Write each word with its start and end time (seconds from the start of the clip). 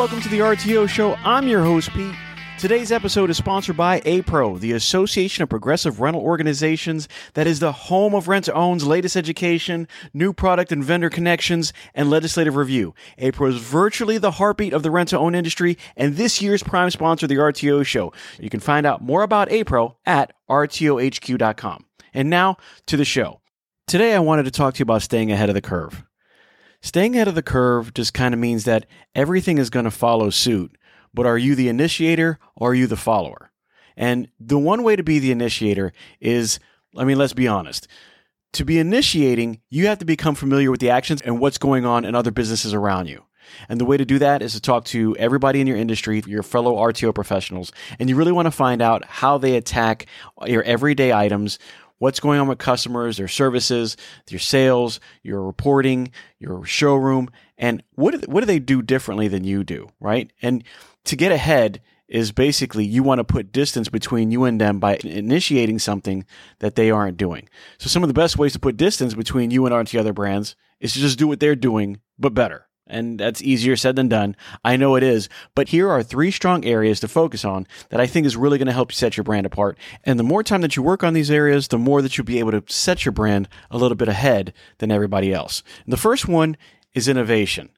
welcome 0.00 0.18
to 0.22 0.30
the 0.30 0.38
RTO 0.38 0.88
Show. 0.88 1.14
I'm 1.16 1.46
your 1.46 1.62
host, 1.62 1.90
Pete. 1.90 2.14
Today's 2.58 2.90
episode 2.90 3.28
is 3.28 3.36
sponsored 3.36 3.76
by 3.76 4.00
APRO, 4.00 4.58
the 4.58 4.72
Association 4.72 5.42
of 5.42 5.50
Progressive 5.50 6.00
Rental 6.00 6.22
Organizations, 6.22 7.06
that 7.34 7.46
is 7.46 7.60
the 7.60 7.70
home 7.70 8.14
of 8.14 8.26
Rent 8.26 8.46
to 8.46 8.54
Own's 8.54 8.86
latest 8.86 9.14
education, 9.14 9.86
new 10.14 10.32
product 10.32 10.72
and 10.72 10.82
vendor 10.82 11.10
connections, 11.10 11.74
and 11.94 12.08
legislative 12.08 12.56
review. 12.56 12.94
APRO 13.18 13.50
is 13.50 13.56
virtually 13.56 14.16
the 14.16 14.30
heartbeat 14.30 14.72
of 14.72 14.82
the 14.82 14.90
rent 14.90 15.10
to 15.10 15.18
own 15.18 15.34
industry, 15.34 15.76
and 15.98 16.16
this 16.16 16.40
year's 16.40 16.62
prime 16.62 16.88
sponsor, 16.88 17.26
the 17.26 17.34
RTO 17.34 17.84
Show. 17.84 18.10
You 18.38 18.48
can 18.48 18.60
find 18.60 18.86
out 18.86 19.02
more 19.02 19.22
about 19.22 19.50
APRO 19.50 19.96
at 20.06 20.32
rtohq.com. 20.48 21.84
And 22.14 22.30
now 22.30 22.56
to 22.86 22.96
the 22.96 23.04
show. 23.04 23.42
Today, 23.86 24.14
I 24.14 24.20
wanted 24.20 24.44
to 24.44 24.50
talk 24.50 24.72
to 24.72 24.78
you 24.78 24.84
about 24.84 25.02
staying 25.02 25.30
ahead 25.30 25.50
of 25.50 25.54
the 25.54 25.60
curve. 25.60 26.06
Staying 26.82 27.14
ahead 27.14 27.28
of 27.28 27.34
the 27.34 27.42
curve 27.42 27.92
just 27.94 28.14
kind 28.14 28.32
of 28.32 28.40
means 28.40 28.64
that 28.64 28.86
everything 29.14 29.58
is 29.58 29.70
going 29.70 29.84
to 29.84 29.90
follow 29.90 30.30
suit 30.30 30.76
but 31.12 31.26
are 31.26 31.38
you 31.38 31.54
the 31.54 31.68
initiator 31.68 32.38
or 32.56 32.70
are 32.70 32.74
you 32.74 32.86
the 32.86 32.96
follower? 32.96 33.50
And 33.96 34.28
the 34.38 34.58
one 34.58 34.82
way 34.82 34.96
to 34.96 35.02
be 35.02 35.18
the 35.18 35.32
initiator 35.32 35.92
is, 36.20 36.58
I 36.96 37.04
mean, 37.04 37.18
let's 37.18 37.32
be 37.32 37.48
honest. 37.48 37.88
To 38.54 38.64
be 38.64 38.78
initiating, 38.78 39.60
you 39.68 39.86
have 39.86 39.98
to 39.98 40.04
become 40.04 40.34
familiar 40.34 40.70
with 40.70 40.80
the 40.80 40.90
actions 40.90 41.20
and 41.22 41.38
what's 41.38 41.58
going 41.58 41.84
on 41.84 42.04
in 42.04 42.14
other 42.14 42.30
businesses 42.30 42.74
around 42.74 43.08
you. 43.08 43.24
And 43.68 43.80
the 43.80 43.84
way 43.84 43.96
to 43.96 44.04
do 44.04 44.18
that 44.20 44.42
is 44.42 44.52
to 44.52 44.60
talk 44.60 44.84
to 44.86 45.16
everybody 45.16 45.60
in 45.60 45.66
your 45.66 45.76
industry, 45.76 46.22
your 46.26 46.42
fellow 46.42 46.76
RTO 46.76 47.14
professionals, 47.14 47.72
and 47.98 48.08
you 48.08 48.14
really 48.14 48.32
want 48.32 48.46
to 48.46 48.52
find 48.52 48.80
out 48.80 49.04
how 49.04 49.38
they 49.38 49.56
attack 49.56 50.06
your 50.46 50.62
everyday 50.62 51.12
items, 51.12 51.58
what's 52.00 52.18
going 52.18 52.40
on 52.40 52.48
with 52.48 52.58
customers, 52.58 53.18
their 53.18 53.28
services, 53.28 53.96
your 54.28 54.40
sales, 54.40 54.98
your 55.22 55.42
reporting, 55.42 56.10
your 56.40 56.64
showroom, 56.64 57.30
and 57.56 57.82
what 57.94 58.18
do, 58.18 58.30
what 58.30 58.40
do 58.40 58.46
they 58.46 58.58
do 58.58 58.82
differently 58.82 59.28
than 59.28 59.44
you 59.44 59.62
do, 59.62 59.88
right? 60.00 60.32
And 60.42 60.64
to 61.04 61.14
get 61.14 61.30
ahead 61.30 61.80
is 62.08 62.32
basically 62.32 62.84
you 62.84 63.02
want 63.02 63.18
to 63.18 63.24
put 63.24 63.52
distance 63.52 63.88
between 63.88 64.32
you 64.32 64.44
and 64.44 64.60
them 64.60 64.80
by 64.80 64.98
initiating 65.04 65.78
something 65.78 66.24
that 66.58 66.74
they 66.74 66.90
aren't 66.90 67.18
doing. 67.18 67.48
So 67.78 67.88
some 67.88 68.02
of 68.02 68.08
the 68.08 68.14
best 68.14 68.38
ways 68.38 68.54
to 68.54 68.58
put 68.58 68.76
distance 68.76 69.14
between 69.14 69.50
you 69.50 69.66
and 69.66 69.74
RT 69.74 69.94
other 69.94 70.12
brands 70.12 70.56
is 70.80 70.94
to 70.94 70.98
just 70.98 71.18
do 71.18 71.28
what 71.28 71.38
they're 71.38 71.54
doing, 71.54 72.00
but 72.18 72.34
better. 72.34 72.66
And 72.90 73.18
that's 73.18 73.42
easier 73.42 73.76
said 73.76 73.96
than 73.96 74.08
done. 74.08 74.36
I 74.64 74.76
know 74.76 74.96
it 74.96 75.02
is. 75.02 75.28
But 75.54 75.68
here 75.68 75.88
are 75.88 76.02
three 76.02 76.30
strong 76.30 76.64
areas 76.64 77.00
to 77.00 77.08
focus 77.08 77.44
on 77.44 77.66
that 77.88 78.00
I 78.00 78.06
think 78.06 78.26
is 78.26 78.36
really 78.36 78.58
going 78.58 78.66
to 78.66 78.72
help 78.72 78.90
you 78.90 78.96
set 78.96 79.16
your 79.16 79.24
brand 79.24 79.46
apart. 79.46 79.78
And 80.04 80.18
the 80.18 80.24
more 80.24 80.42
time 80.42 80.60
that 80.60 80.76
you 80.76 80.82
work 80.82 81.02
on 81.02 81.14
these 81.14 81.30
areas, 81.30 81.68
the 81.68 81.78
more 81.78 82.02
that 82.02 82.18
you'll 82.18 82.24
be 82.24 82.38
able 82.38 82.52
to 82.52 82.64
set 82.66 83.04
your 83.04 83.12
brand 83.12 83.48
a 83.70 83.78
little 83.78 83.96
bit 83.96 84.08
ahead 84.08 84.52
than 84.78 84.90
everybody 84.90 85.32
else. 85.32 85.62
And 85.84 85.92
the 85.92 85.96
first 85.96 86.28
one 86.28 86.56
is 86.92 87.08
innovation. 87.08 87.70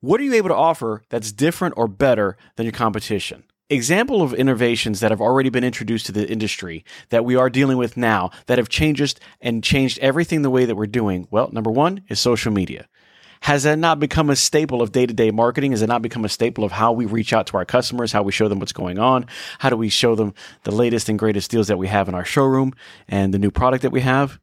What 0.00 0.20
are 0.20 0.24
you 0.24 0.34
able 0.34 0.50
to 0.50 0.54
offer 0.54 1.02
that's 1.08 1.32
different 1.32 1.74
or 1.76 1.88
better 1.88 2.36
than 2.56 2.66
your 2.66 2.72
competition? 2.72 3.44
Example 3.70 4.20
of 4.20 4.34
innovations 4.34 5.00
that 5.00 5.10
have 5.10 5.22
already 5.22 5.48
been 5.48 5.64
introduced 5.64 6.04
to 6.06 6.12
the 6.12 6.30
industry 6.30 6.84
that 7.08 7.24
we 7.24 7.34
are 7.34 7.48
dealing 7.48 7.78
with 7.78 7.96
now 7.96 8.30
that 8.44 8.58
have 8.58 8.68
changed 8.68 9.18
and 9.40 9.64
changed 9.64 9.98
everything 10.00 10.42
the 10.42 10.50
way 10.50 10.66
that 10.66 10.76
we're 10.76 10.86
doing. 10.86 11.26
Well, 11.30 11.48
number 11.50 11.70
one 11.70 12.02
is 12.10 12.20
social 12.20 12.52
media. 12.52 12.86
Has 13.44 13.64
that 13.64 13.78
not 13.78 14.00
become 14.00 14.30
a 14.30 14.36
staple 14.36 14.80
of 14.80 14.90
day 14.90 15.04
to 15.04 15.12
day 15.12 15.30
marketing? 15.30 15.72
Has 15.72 15.82
it 15.82 15.86
not 15.86 16.00
become 16.00 16.24
a 16.24 16.30
staple 16.30 16.64
of 16.64 16.72
how 16.72 16.92
we 16.92 17.04
reach 17.04 17.34
out 17.34 17.46
to 17.48 17.58
our 17.58 17.66
customers, 17.66 18.10
how 18.10 18.22
we 18.22 18.32
show 18.32 18.48
them 18.48 18.58
what's 18.58 18.72
going 18.72 18.98
on? 18.98 19.26
How 19.58 19.68
do 19.68 19.76
we 19.76 19.90
show 19.90 20.14
them 20.14 20.32
the 20.62 20.70
latest 20.70 21.10
and 21.10 21.18
greatest 21.18 21.50
deals 21.50 21.68
that 21.68 21.76
we 21.76 21.88
have 21.88 22.08
in 22.08 22.14
our 22.14 22.24
showroom 22.24 22.72
and 23.06 23.34
the 23.34 23.38
new 23.38 23.50
product 23.50 23.82
that 23.82 23.92
we 23.92 24.00
have? 24.00 24.40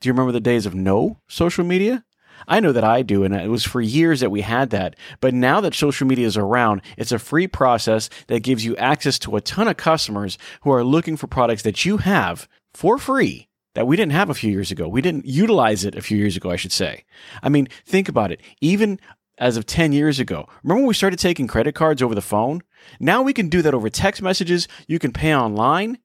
Do 0.00 0.08
you 0.08 0.14
remember 0.14 0.32
the 0.32 0.40
days 0.40 0.64
of 0.64 0.74
no 0.74 1.18
social 1.28 1.62
media? 1.62 2.06
I 2.46 2.60
know 2.60 2.72
that 2.72 2.84
I 2.84 3.02
do, 3.02 3.22
and 3.22 3.34
it 3.34 3.50
was 3.50 3.64
for 3.64 3.82
years 3.82 4.20
that 4.20 4.30
we 4.30 4.40
had 4.40 4.70
that. 4.70 4.96
But 5.20 5.34
now 5.34 5.60
that 5.60 5.74
social 5.74 6.06
media 6.06 6.26
is 6.26 6.38
around, 6.38 6.80
it's 6.96 7.12
a 7.12 7.18
free 7.18 7.48
process 7.48 8.08
that 8.28 8.42
gives 8.42 8.64
you 8.64 8.74
access 8.76 9.18
to 9.18 9.36
a 9.36 9.42
ton 9.42 9.68
of 9.68 9.76
customers 9.76 10.38
who 10.62 10.72
are 10.72 10.84
looking 10.84 11.18
for 11.18 11.26
products 11.26 11.64
that 11.64 11.84
you 11.84 11.98
have 11.98 12.48
for 12.72 12.96
free 12.96 13.47
that 13.78 13.86
we 13.86 13.94
didn't 13.96 14.10
have 14.10 14.28
a 14.28 14.34
few 14.34 14.50
years 14.50 14.72
ago. 14.72 14.88
We 14.88 15.00
didn't 15.00 15.24
utilize 15.24 15.84
it 15.84 15.94
a 15.94 16.02
few 16.02 16.18
years 16.18 16.36
ago, 16.36 16.50
I 16.50 16.56
should 16.56 16.72
say. 16.72 17.04
I 17.44 17.48
mean, 17.48 17.68
think 17.86 18.08
about 18.08 18.32
it. 18.32 18.40
Even 18.60 18.98
as 19.38 19.56
of 19.56 19.66
10 19.66 19.92
years 19.92 20.18
ago. 20.18 20.48
Remember 20.64 20.80
when 20.80 20.88
we 20.88 20.94
started 20.94 21.20
taking 21.20 21.46
credit 21.46 21.76
cards 21.76 22.02
over 22.02 22.12
the 22.12 22.20
phone? 22.20 22.62
Now 22.98 23.22
we 23.22 23.32
can 23.32 23.48
do 23.48 23.62
that 23.62 23.74
over 23.74 23.88
text 23.88 24.20
messages. 24.20 24.66
You 24.88 24.98
can 24.98 25.12
pay 25.12 25.32
online. 25.32 25.98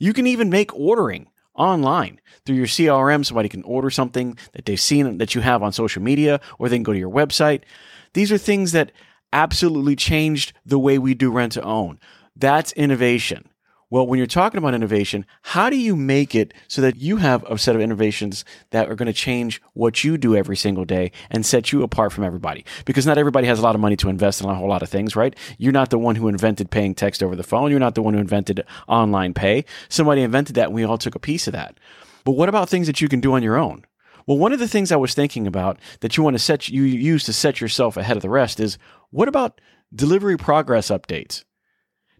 You 0.00 0.12
can 0.12 0.26
even 0.26 0.50
make 0.50 0.74
ordering 0.74 1.28
online 1.54 2.20
through 2.44 2.56
your 2.56 2.66
CRM. 2.66 3.24
Somebody 3.24 3.48
can 3.48 3.62
order 3.62 3.90
something 3.90 4.36
that 4.54 4.64
they've 4.64 4.80
seen 4.80 5.18
that 5.18 5.36
you 5.36 5.40
have 5.40 5.62
on 5.62 5.72
social 5.72 6.02
media, 6.02 6.40
or 6.58 6.68
they 6.68 6.74
can 6.74 6.82
go 6.82 6.92
to 6.92 6.98
your 6.98 7.12
website. 7.12 7.62
These 8.12 8.32
are 8.32 8.38
things 8.38 8.72
that 8.72 8.90
absolutely 9.32 9.94
changed 9.94 10.52
the 10.66 10.80
way 10.80 10.98
we 10.98 11.14
do 11.14 11.30
rent 11.30 11.52
to 11.52 11.62
own. 11.62 12.00
That's 12.34 12.72
innovation. 12.72 13.49
Well, 13.92 14.06
when 14.06 14.18
you're 14.18 14.28
talking 14.28 14.58
about 14.58 14.72
innovation, 14.72 15.26
how 15.42 15.68
do 15.68 15.76
you 15.76 15.96
make 15.96 16.36
it 16.36 16.54
so 16.68 16.80
that 16.80 16.96
you 16.96 17.16
have 17.16 17.42
a 17.50 17.58
set 17.58 17.74
of 17.74 17.82
innovations 17.82 18.44
that 18.70 18.88
are 18.88 18.94
going 18.94 19.08
to 19.08 19.12
change 19.12 19.60
what 19.72 20.04
you 20.04 20.16
do 20.16 20.36
every 20.36 20.56
single 20.56 20.84
day 20.84 21.10
and 21.28 21.44
set 21.44 21.72
you 21.72 21.82
apart 21.82 22.12
from 22.12 22.22
everybody? 22.22 22.64
Because 22.84 23.04
not 23.04 23.18
everybody 23.18 23.48
has 23.48 23.58
a 23.58 23.62
lot 23.62 23.74
of 23.74 23.80
money 23.80 23.96
to 23.96 24.08
invest 24.08 24.40
in 24.40 24.48
a 24.48 24.54
whole 24.54 24.68
lot 24.68 24.84
of 24.84 24.88
things, 24.88 25.16
right? 25.16 25.34
You're 25.58 25.72
not 25.72 25.90
the 25.90 25.98
one 25.98 26.14
who 26.14 26.28
invented 26.28 26.70
paying 26.70 26.94
text 26.94 27.20
over 27.20 27.34
the 27.34 27.42
phone. 27.42 27.72
You're 27.72 27.80
not 27.80 27.96
the 27.96 28.02
one 28.02 28.14
who 28.14 28.20
invented 28.20 28.64
online 28.86 29.34
pay. 29.34 29.64
Somebody 29.88 30.22
invented 30.22 30.54
that 30.54 30.66
and 30.66 30.74
we 30.74 30.84
all 30.84 30.96
took 30.96 31.16
a 31.16 31.20
piece 31.20 31.48
of 31.48 31.52
that. 31.54 31.76
But 32.24 32.32
what 32.32 32.48
about 32.48 32.68
things 32.68 32.86
that 32.86 33.00
you 33.00 33.08
can 33.08 33.18
do 33.18 33.32
on 33.32 33.42
your 33.42 33.56
own? 33.56 33.84
Well, 34.24 34.38
one 34.38 34.52
of 34.52 34.60
the 34.60 34.68
things 34.68 34.92
I 34.92 34.96
was 34.96 35.14
thinking 35.14 35.48
about 35.48 35.80
that 35.98 36.16
you 36.16 36.22
want 36.22 36.34
to 36.34 36.38
set 36.38 36.68
you 36.68 36.84
use 36.84 37.24
to 37.24 37.32
set 37.32 37.60
yourself 37.60 37.96
ahead 37.96 38.16
of 38.16 38.22
the 38.22 38.30
rest 38.30 38.60
is 38.60 38.78
what 39.10 39.26
about 39.26 39.60
delivery 39.92 40.36
progress 40.36 40.90
updates? 40.90 41.42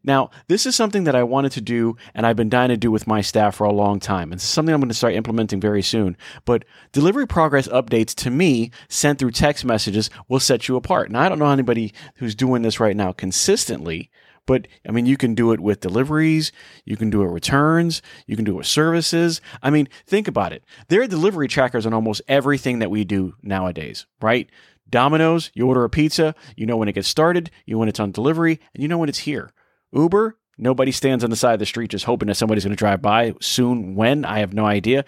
Now, 0.02 0.30
this 0.48 0.64
is 0.64 0.74
something 0.74 1.04
that 1.04 1.14
I 1.14 1.22
wanted 1.22 1.52
to 1.52 1.60
do 1.60 1.96
and 2.14 2.26
I've 2.26 2.36
been 2.36 2.48
dying 2.48 2.70
to 2.70 2.76
do 2.76 2.90
with 2.90 3.06
my 3.06 3.20
staff 3.20 3.56
for 3.56 3.64
a 3.64 3.72
long 3.72 4.00
time. 4.00 4.32
It's 4.32 4.44
something 4.44 4.74
I'm 4.74 4.80
going 4.80 4.88
to 4.88 4.94
start 4.94 5.14
implementing 5.14 5.60
very 5.60 5.82
soon. 5.82 6.16
But 6.44 6.64
delivery 6.92 7.26
progress 7.26 7.68
updates 7.68 8.14
to 8.16 8.30
me 8.30 8.70
sent 8.88 9.18
through 9.18 9.32
text 9.32 9.64
messages 9.64 10.08
will 10.28 10.40
set 10.40 10.68
you 10.68 10.76
apart. 10.76 11.10
Now, 11.10 11.20
I 11.20 11.28
don't 11.28 11.38
know 11.38 11.50
anybody 11.50 11.92
who's 12.16 12.34
doing 12.34 12.62
this 12.62 12.80
right 12.80 12.96
now 12.96 13.12
consistently, 13.12 14.10
but 14.46 14.66
I 14.88 14.90
mean, 14.90 15.06
you 15.06 15.16
can 15.16 15.34
do 15.34 15.52
it 15.52 15.60
with 15.60 15.80
deliveries, 15.80 16.50
you 16.84 16.96
can 16.96 17.10
do 17.10 17.22
it 17.22 17.28
returns, 17.28 18.00
you 18.26 18.36
can 18.36 18.44
do 18.44 18.52
it 18.52 18.56
with 18.56 18.66
services. 18.66 19.40
I 19.62 19.70
mean, 19.70 19.88
think 20.06 20.26
about 20.26 20.52
it. 20.52 20.64
There 20.88 21.02
are 21.02 21.06
delivery 21.06 21.46
trackers 21.46 21.86
on 21.86 21.92
almost 21.92 22.22
everything 22.26 22.78
that 22.78 22.90
we 22.90 23.04
do 23.04 23.34
nowadays, 23.42 24.06
right? 24.20 24.50
Domino's, 24.88 25.50
you 25.54 25.68
order 25.68 25.84
a 25.84 25.90
pizza, 25.90 26.34
you 26.56 26.66
know 26.66 26.76
when 26.76 26.88
it 26.88 26.94
gets 26.94 27.06
started, 27.06 27.50
you 27.64 27.74
know 27.74 27.78
when 27.78 27.88
it's 27.88 28.00
on 28.00 28.10
delivery, 28.10 28.58
and 28.74 28.82
you 28.82 28.88
know 28.88 28.98
when 28.98 29.08
it's 29.08 29.20
here. 29.20 29.52
Uber, 29.92 30.36
nobody 30.58 30.92
stands 30.92 31.24
on 31.24 31.30
the 31.30 31.36
side 31.36 31.54
of 31.54 31.58
the 31.58 31.66
street 31.66 31.90
just 31.90 32.04
hoping 32.04 32.28
that 32.28 32.36
somebody's 32.36 32.64
going 32.64 32.76
to 32.76 32.76
drive 32.76 33.02
by 33.02 33.34
soon. 33.40 33.94
When? 33.94 34.24
I 34.24 34.40
have 34.40 34.52
no 34.52 34.66
idea. 34.66 35.04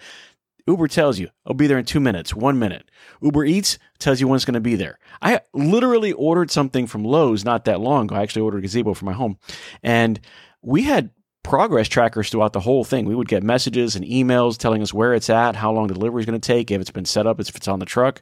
Uber 0.65 0.87
tells 0.87 1.19
you, 1.19 1.29
I'll 1.45 1.53
be 1.53 1.67
there 1.67 1.77
in 1.77 1.85
two 1.85 1.99
minutes, 1.99 2.33
one 2.33 2.57
minute. 2.57 2.89
Uber 3.21 3.43
Eats 3.43 3.77
tells 3.99 4.21
you 4.21 4.27
when 4.27 4.37
it's 4.37 4.45
going 4.45 4.53
to 4.53 4.61
be 4.61 4.75
there. 4.75 4.97
I 5.21 5.41
literally 5.53 6.13
ordered 6.13 6.51
something 6.51 6.87
from 6.87 7.03
Lowe's 7.03 7.43
not 7.43 7.65
that 7.65 7.81
long 7.81 8.05
ago. 8.05 8.15
I 8.15 8.21
actually 8.21 8.43
ordered 8.43 8.59
a 8.59 8.61
gazebo 8.61 8.93
for 8.93 9.03
my 9.03 9.11
home. 9.11 9.37
And 9.81 10.21
we 10.61 10.83
had 10.83 11.09
progress 11.43 11.89
trackers 11.89 12.29
throughout 12.29 12.53
the 12.53 12.61
whole 12.61 12.85
thing. 12.85 13.05
We 13.05 13.15
would 13.15 13.27
get 13.27 13.43
messages 13.43 13.97
and 13.97 14.05
emails 14.05 14.57
telling 14.57 14.81
us 14.81 14.93
where 14.93 15.13
it's 15.13 15.29
at, 15.29 15.57
how 15.57 15.73
long 15.73 15.87
the 15.87 15.93
delivery 15.93 16.21
is 16.21 16.25
going 16.25 16.39
to 16.39 16.47
take, 16.47 16.71
if 16.71 16.79
it's 16.79 16.89
been 16.89 17.03
set 17.03 17.27
up, 17.27 17.41
if 17.41 17.53
it's 17.53 17.67
on 17.67 17.79
the 17.79 17.85
truck. 17.85 18.21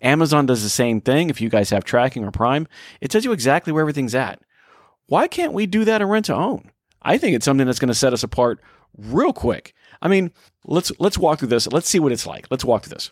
Amazon 0.00 0.46
does 0.46 0.62
the 0.62 0.70
same 0.70 1.02
thing. 1.02 1.28
If 1.28 1.42
you 1.42 1.50
guys 1.50 1.68
have 1.68 1.84
tracking 1.84 2.24
or 2.24 2.30
Prime, 2.30 2.66
it 3.02 3.10
tells 3.10 3.24
you 3.24 3.32
exactly 3.32 3.72
where 3.72 3.82
everything's 3.82 4.14
at. 4.14 4.40
Why 5.06 5.28
can't 5.28 5.52
we 5.52 5.66
do 5.66 5.84
that 5.84 6.00
in 6.00 6.08
rent 6.08 6.26
to 6.26 6.34
own? 6.34 6.70
I 7.02 7.18
think 7.18 7.34
it's 7.34 7.44
something 7.44 7.66
that's 7.66 7.78
going 7.78 7.88
to 7.88 7.94
set 7.94 8.12
us 8.12 8.22
apart 8.22 8.60
real 8.96 9.32
quick. 9.32 9.74
I 10.00 10.08
mean, 10.08 10.32
let's 10.64 10.92
let's 10.98 11.18
walk 11.18 11.38
through 11.38 11.48
this. 11.48 11.66
Let's 11.66 11.88
see 11.88 12.00
what 12.00 12.12
it's 12.12 12.26
like. 12.26 12.46
Let's 12.50 12.64
walk 12.64 12.84
through 12.84 12.94
this. 12.94 13.10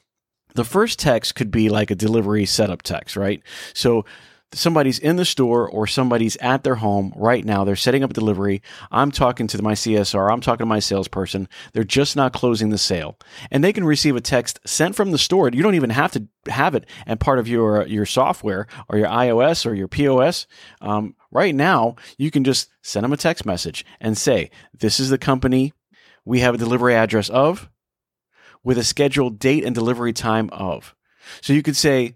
The 0.55 0.65
first 0.65 0.99
text 0.99 1.35
could 1.35 1.51
be 1.51 1.69
like 1.69 1.91
a 1.91 1.95
delivery 1.95 2.45
setup 2.45 2.83
text, 2.83 3.17
right? 3.17 3.43
So 3.75 4.05
somebody's 4.53 4.99
in 4.99 5.17
the 5.17 5.25
store 5.25 5.69
or 5.69 5.87
somebody's 5.87 6.37
at 6.37 6.65
their 6.65 6.77
home 6.77 7.13
right 7.15 7.45
now. 7.45 7.65
They're 7.65 7.77
setting 7.77 8.03
up 8.03 8.11
a 8.11 8.15
delivery. 8.15 8.63
I'm 8.91 9.13
talking 9.13 9.47
to 9.49 9.63
my 9.63 9.75
CSR. 9.75 10.33
I'm 10.33 10.41
talking 10.41 10.65
to 10.65 10.69
my 10.69 10.81
salesperson. 10.81 11.49
They're 11.73 11.85
just 11.85 12.17
not 12.17 12.33
closing 12.33 12.71
the 12.71 12.79
sale. 12.79 13.17
And 13.51 13.63
they 13.63 13.73
can 13.73 13.85
receive 13.85 14.17
a 14.17 14.21
text 14.21 14.59
sent 14.67 14.97
from 14.97 15.13
the 15.13 15.19
store. 15.19 15.51
You 15.51 15.63
don't 15.63 15.77
even 15.77 15.91
have 15.91 16.13
to 16.13 16.27
have 16.49 16.75
it 16.75 16.87
and 17.07 17.21
part 17.21 17.39
of 17.39 17.47
your, 17.47 17.87
your 17.87 18.07
software 18.07 18.67
or 18.89 18.99
your 18.99 19.09
iOS 19.09 19.67
or 19.67 19.75
your 19.75 19.89
POS. 19.89 20.47
Um, 20.81 21.15
right 21.31 21.55
now, 21.55 21.97
you 22.19 22.31
can 22.31 22.45
just 22.45 22.71
send 22.83 23.05
them 23.05 23.13
a 23.13 23.17
text 23.17 23.47
message 23.47 23.85
and 24.01 24.17
say, 24.17 24.51
this 24.79 25.01
is 25.01 25.11
the 25.11 25.19
company 25.19 25.73
we 26.25 26.41
have 26.41 26.55
a 26.55 26.59
delivery 26.59 26.95
address 26.95 27.29
of 27.29 27.71
with 28.63 28.79
a 28.79 28.85
scheduled 28.85 29.39
date 29.39 29.65
and 29.65 29.75
delivery 29.75 30.13
time 30.13 30.51
of. 30.53 30.95
So 31.41 31.53
you 31.53 31.63
could 31.63 31.77
say, 31.77 32.15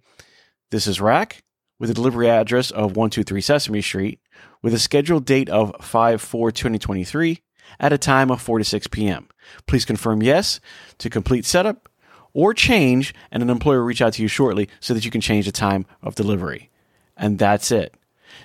this 0.70 0.87
is 0.87 1.00
Rack 1.00 1.43
with 1.78 1.90
a 1.90 1.94
delivery 1.94 2.28
address 2.28 2.70
of 2.70 2.96
123 2.96 3.40
Sesame 3.40 3.82
Street 3.82 4.20
with 4.62 4.75
a 4.75 4.78
scheduled 4.78 5.25
date 5.25 5.49
of 5.49 5.75
5 5.81 6.20
4 6.20 6.50
2023 6.50 7.43
at 7.81 7.93
a 7.93 7.99
time 7.99 8.31
of 8.31 8.40
4 8.40 8.58
to 8.58 8.64
6 8.64 8.87
p.m. 8.88 9.28
Please 9.67 9.84
confirm 9.84 10.22
yes 10.22 10.60
to 10.99 11.10
complete 11.10 11.44
setup 11.44 11.88
or 12.32 12.52
change, 12.52 13.14
and 13.31 13.43
an 13.43 13.50
employer 13.50 13.78
will 13.78 13.87
reach 13.87 14.02
out 14.02 14.12
to 14.14 14.22
you 14.22 14.28
shortly 14.28 14.69
so 14.81 14.93
that 14.93 15.05
you 15.05 15.10
can 15.10 15.20
change 15.20 15.46
the 15.46 15.52
time 15.52 15.87
of 16.02 16.17
delivery. 16.17 16.70
And 17.17 17.38
that's 17.38 17.70
it. 17.70 17.94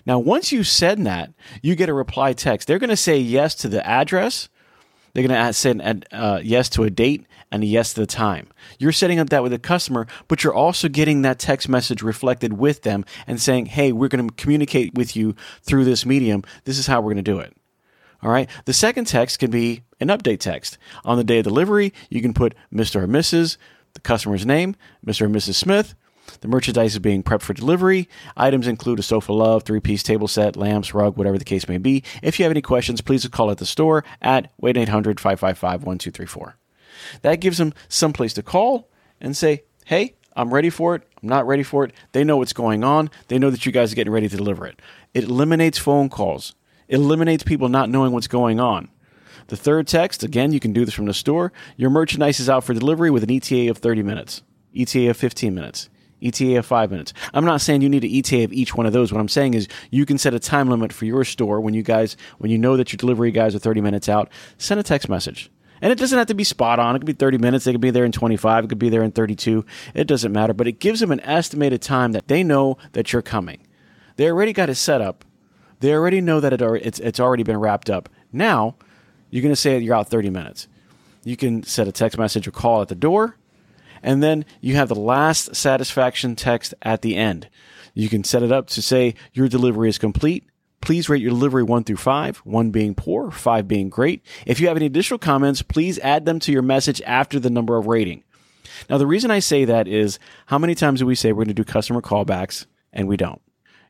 Now, 0.06 0.20
once 0.20 0.52
you 0.52 0.64
send 0.64 1.06
that, 1.06 1.32
you 1.62 1.76
get 1.76 1.90
a 1.90 1.94
reply 1.94 2.34
text. 2.34 2.68
They're 2.68 2.80
going 2.80 2.90
to 2.90 2.98
say 2.98 3.18
yes 3.18 3.56
to 3.56 3.68
the 3.68 3.86
address. 3.86 4.50
They're 5.14 5.28
going 5.28 5.46
to 5.46 5.54
send 5.54 6.06
uh, 6.12 6.40
yes 6.44 6.70
to 6.70 6.84
a 6.84 6.90
date 6.90 7.26
and 7.52 7.64
a 7.64 7.66
yes 7.66 7.94
to 7.94 8.02
the 8.02 8.08
time. 8.08 8.48
You're 8.78 8.92
setting 8.92 9.20
up 9.20 9.30
that 9.30 9.44
with 9.44 9.54
a 9.54 9.60
customer, 9.60 10.08
but 10.28 10.44
you're 10.44 10.54
also 10.54 10.88
getting 10.88 11.24
that 11.24 11.40
text 11.40 11.68
message 11.68 12.02
reflected 12.02 12.54
with 12.54 12.84
them 12.84 13.06
and 13.26 13.42
saying, 13.42 13.68
hey, 13.68 13.92
we're 13.92 14.08
going 14.08 14.28
to 14.28 14.34
communicate 14.36 14.94
with 14.94 15.16
you 15.16 15.36
through 15.64 15.86
this 15.86 16.06
medium. 16.06 16.44
This 16.66 16.78
is 16.78 16.88
how 16.88 17.02
we're 17.02 17.14
going 17.14 17.24
to 17.24 17.32
do 17.32 17.40
it. 17.40 17.56
All 18.22 18.30
right. 18.30 18.50
The 18.66 18.74
second 18.74 19.06
text 19.06 19.40
can 19.40 19.50
be 19.50 19.84
an 20.00 20.10
update 20.10 20.40
text. 20.40 20.78
On 21.06 21.18
the 21.18 21.24
day 21.24 21.40
of 21.40 21.46
delivery, 21.46 21.94
you 22.10 22.22
can 22.22 22.34
put 22.34 22.54
Mr. 22.74 23.04
or 23.04 23.08
Mrs., 23.08 23.58
the 23.94 24.02
customer's 24.02 24.46
name, 24.46 24.76
Mr. 25.06 25.22
or 25.22 25.30
Mrs. 25.30 25.56
Smith, 25.56 25.96
the 26.42 26.48
merchandise 26.48 26.94
is 26.94 27.00
being 27.00 27.24
prepped 27.24 27.42
for 27.42 27.54
delivery. 27.54 28.10
Items 28.38 28.68
include 28.68 29.00
a 29.00 29.04
sofa 29.04 29.34
love, 29.34 29.64
three 29.64 29.80
piece 29.80 30.04
table 30.04 30.28
set, 30.28 30.56
lamps, 30.56 30.94
rug, 30.94 31.18
whatever 31.18 31.38
the 31.38 31.46
case 31.46 31.68
may 31.68 31.78
be. 31.78 32.04
If 32.22 32.40
you 32.40 32.44
have 32.44 32.52
any 32.52 32.62
questions, 32.62 33.02
please 33.02 33.28
call 33.28 33.52
at 33.52 33.58
the 33.58 33.66
store 33.66 34.04
at 34.22 34.52
800 34.64 35.20
555 35.20 35.84
1234. 35.84 36.58
That 37.22 37.40
gives 37.40 37.58
them 37.58 37.74
some 37.88 38.14
place 38.14 38.34
to 38.34 38.44
call 38.44 38.90
and 39.22 39.36
say, 39.36 39.64
hey, 39.86 40.16
I'm 40.36 40.54
ready 40.54 40.70
for 40.70 40.96
it. 40.96 41.04
I'm 41.22 41.30
not 41.30 41.48
ready 41.48 41.64
for 41.64 41.84
it. 41.84 41.94
They 42.12 42.24
know 42.24 42.38
what's 42.38 42.54
going 42.54 42.84
on. 42.84 43.10
They 43.28 43.40
know 43.40 43.50
that 43.50 43.66
you 43.66 43.72
guys 43.72 43.92
are 43.92 43.96
getting 43.96 44.14
ready 44.14 44.30
to 44.30 44.38
deliver 44.38 44.66
it. 44.66 44.82
It 45.14 45.26
eliminates 45.26 45.78
phone 45.78 46.10
calls, 46.10 46.56
it 46.88 46.96
eliminates 46.96 47.44
people 47.44 47.70
not 47.70 47.90
knowing 47.90 48.12
what's 48.12 48.28
going 48.28 48.60
on. 48.60 48.90
The 49.48 49.58
third 49.58 49.88
text, 49.88 50.24
again, 50.24 50.52
you 50.52 50.60
can 50.60 50.74
do 50.74 50.86
this 50.86 50.94
from 50.94 51.06
the 51.06 51.14
store. 51.14 51.52
Your 51.76 51.90
merchandise 51.90 52.40
is 52.40 52.50
out 52.50 52.64
for 52.64 52.76
delivery 52.76 53.10
with 53.10 53.24
an 53.24 53.32
ETA 53.32 53.70
of 53.70 53.80
30 53.80 54.04
minutes, 54.04 54.44
ETA 54.78 55.10
of 55.10 55.18
15 55.18 55.56
minutes. 55.56 55.90
ETA 56.22 56.58
of 56.58 56.66
five 56.66 56.92
minutes. 56.92 57.14
I'm 57.34 57.46
not 57.46 57.62
saying 57.62 57.82
you 57.82 57.90
need 57.90 58.04
an 58.04 58.12
ETA 58.12 58.44
of 58.44 58.54
each 58.54 58.76
one 58.76 58.86
of 58.86 58.94
those. 58.94 59.12
What 59.12 59.20
I'm 59.22 59.30
saying 59.30 59.54
is 59.54 59.68
you 59.92 60.06
can 60.06 60.18
set 60.18 60.34
a 60.34 60.40
time 60.40 60.70
limit 60.70 60.94
for 60.94 61.06
your 61.06 61.24
store 61.24 61.62
when 61.62 61.74
you 61.74 61.84
guys, 61.84 62.18
when 62.38 62.52
you 62.52 62.58
know 62.58 62.78
that 62.78 62.92
your 62.92 62.98
delivery 62.98 63.32
guys 63.32 63.56
are 63.56 63.60
30 63.60 63.82
minutes 63.82 64.10
out, 64.10 64.30
send 64.58 64.80
a 64.80 64.84
text 64.84 65.10
message. 65.10 65.52
And 65.82 65.92
it 65.92 65.98
doesn't 65.98 66.18
have 66.18 66.28
to 66.28 66.34
be 66.34 66.44
spot 66.44 66.80
on. 66.80 66.96
It 66.96 67.00
could 67.00 67.06
be 67.06 67.14
30 67.14 67.38
minutes. 67.38 67.66
They 67.66 67.72
could 67.72 67.82
be 67.82 67.92
there 67.92 68.04
in 68.04 68.12
25. 68.12 68.66
It 68.66 68.68
could 68.68 68.80
be 68.80 68.90
there 68.90 69.04
in 69.04 69.12
32. 69.12 69.66
It 69.94 70.08
doesn't 70.08 70.32
matter. 70.32 70.54
But 70.54 70.68
it 70.68 70.80
gives 70.80 71.00
them 71.00 71.12
an 71.12 71.22
estimated 71.22 71.82
time 71.82 72.12
that 72.12 72.28
they 72.28 72.44
know 72.44 72.78
that 72.92 73.14
you're 73.14 73.22
coming. 73.22 73.66
They 74.18 74.30
already 74.30 74.52
got 74.52 74.70
it 74.70 74.76
set 74.76 75.02
up. 75.02 75.24
They 75.80 75.94
already 75.94 76.20
know 76.20 76.42
that 76.42 76.52
it, 76.52 76.62
it's, 76.62 77.00
it's 77.00 77.20
already 77.20 77.44
been 77.44 77.58
wrapped 77.58 77.90
up. 77.90 78.10
Now, 78.34 78.76
you're 79.30 79.42
going 79.42 79.54
to 79.54 79.60
say 79.60 79.80
you're 79.80 79.96
out 79.96 80.10
30 80.10 80.30
minutes. 80.30 80.68
You 81.24 81.38
can 81.38 81.64
set 81.64 81.88
a 81.88 81.92
text 81.92 82.18
message 82.18 82.48
or 82.48 82.52
call 82.52 82.82
at 82.82 82.90
the 82.90 82.96
door 82.96 83.38
and 84.04 84.22
then 84.24 84.46
you 84.62 84.76
have 84.76 84.90
the 84.90 84.96
last 84.96 85.56
satisfaction 85.56 86.36
text 86.36 86.74
at 86.82 87.02
the 87.02 87.16
end. 87.16 87.50
You 87.94 88.10
can 88.10 88.24
set 88.24 88.44
it 88.44 88.52
up 88.52 88.68
to 88.68 88.82
say 88.82 89.16
your 89.34 89.48
delivery 89.48 89.90
is 89.90 89.98
complete. 89.98 90.46
Please 90.82 91.10
rate 91.10 91.22
your 91.22 91.32
delivery 91.32 91.64
one 91.64 91.84
through 91.84 91.98
five, 91.98 92.38
one 92.40 92.72
being 92.72 92.96
poor, 92.96 93.32
five 93.32 93.68
being 93.68 93.90
great. 93.90 94.26
If 94.46 94.60
you 94.60 94.68
have 94.68 94.78
any 94.78 94.86
additional 94.86 95.18
comments, 95.18 95.62
please 95.62 96.00
add 96.00 96.26
them 96.26 96.40
to 96.40 96.52
your 96.52 96.62
message 96.62 97.02
after 97.06 97.40
the 97.40 97.50
number 97.50 97.78
of 97.78 97.88
rating. 97.88 98.24
Now, 98.90 98.98
the 98.98 99.08
reason 99.08 99.32
I 99.32 99.40
say 99.40 99.66
that 99.66 99.88
is 99.88 100.20
how 100.46 100.58
many 100.58 100.76
times 100.76 101.00
do 101.00 101.06
we 101.06 101.16
say 101.16 101.32
we're 101.32 101.44
going 101.44 101.48
to 101.50 101.54
do 101.54 101.64
customer 101.66 102.02
callbacks 102.02 102.66
and 102.94 103.08
we 103.08 103.18
don't? 103.18 103.42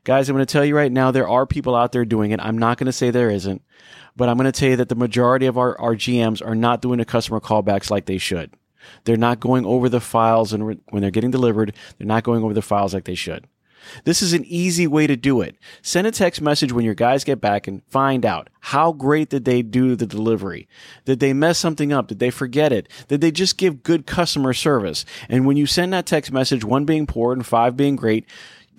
Guys, 0.02 0.28
I'm 0.28 0.34
going 0.34 0.46
to 0.46 0.52
tell 0.52 0.64
you 0.64 0.74
right 0.74 0.90
now, 0.90 1.10
there 1.10 1.28
are 1.28 1.46
people 1.46 1.76
out 1.76 1.92
there 1.92 2.06
doing 2.06 2.30
it. 2.30 2.40
I'm 2.42 2.58
not 2.58 2.78
going 2.78 2.86
to 2.86 2.92
say 2.92 3.10
there 3.10 3.30
isn't, 3.30 3.62
but 4.16 4.28
I'm 4.28 4.36
going 4.36 4.50
to 4.50 4.58
tell 4.58 4.70
you 4.70 4.76
that 4.76 4.88
the 4.88 4.94
majority 4.94 5.46
of 5.46 5.58
our, 5.58 5.78
our 5.78 5.94
GMs 5.94 6.44
are 6.44 6.54
not 6.54 6.80
doing 6.80 6.98
the 6.98 7.04
customer 7.04 7.38
callbacks 7.38 7.90
like 7.90 8.06
they 8.06 8.18
should. 8.18 8.54
They're 9.04 9.16
not 9.16 9.40
going 9.40 9.64
over 9.64 9.88
the 9.88 10.00
files 10.00 10.52
and 10.52 10.66
re- 10.66 10.78
when 10.90 11.02
they're 11.02 11.10
getting 11.10 11.30
delivered, 11.30 11.74
they're 11.98 12.06
not 12.06 12.24
going 12.24 12.42
over 12.42 12.54
the 12.54 12.62
files 12.62 12.94
like 12.94 13.04
they 13.04 13.14
should. 13.14 13.46
This 14.04 14.22
is 14.22 14.32
an 14.32 14.44
easy 14.44 14.86
way 14.86 15.06
to 15.06 15.16
do 15.16 15.40
it. 15.40 15.56
Send 15.82 16.06
a 16.06 16.10
text 16.10 16.40
message 16.40 16.72
when 16.72 16.84
your 16.84 16.94
guys 16.94 17.24
get 17.24 17.40
back 17.40 17.66
and 17.66 17.82
find 17.88 18.24
out 18.24 18.48
how 18.60 18.92
great 18.92 19.30
did 19.30 19.44
they 19.44 19.62
do 19.62 19.96
the 19.96 20.06
delivery? 20.06 20.68
Did 21.04 21.20
they 21.20 21.32
mess 21.32 21.58
something 21.58 21.92
up? 21.92 22.08
Did 22.08 22.18
they 22.18 22.30
forget 22.30 22.72
it? 22.72 22.88
Did 23.08 23.20
they 23.20 23.30
just 23.30 23.56
give 23.56 23.82
good 23.82 24.06
customer 24.06 24.52
service? 24.52 25.04
And 25.28 25.46
when 25.46 25.56
you 25.56 25.66
send 25.66 25.92
that 25.92 26.06
text 26.06 26.32
message, 26.32 26.64
one 26.64 26.84
being 26.84 27.06
poor 27.06 27.32
and 27.32 27.44
five 27.44 27.76
being 27.76 27.96
great, 27.96 28.26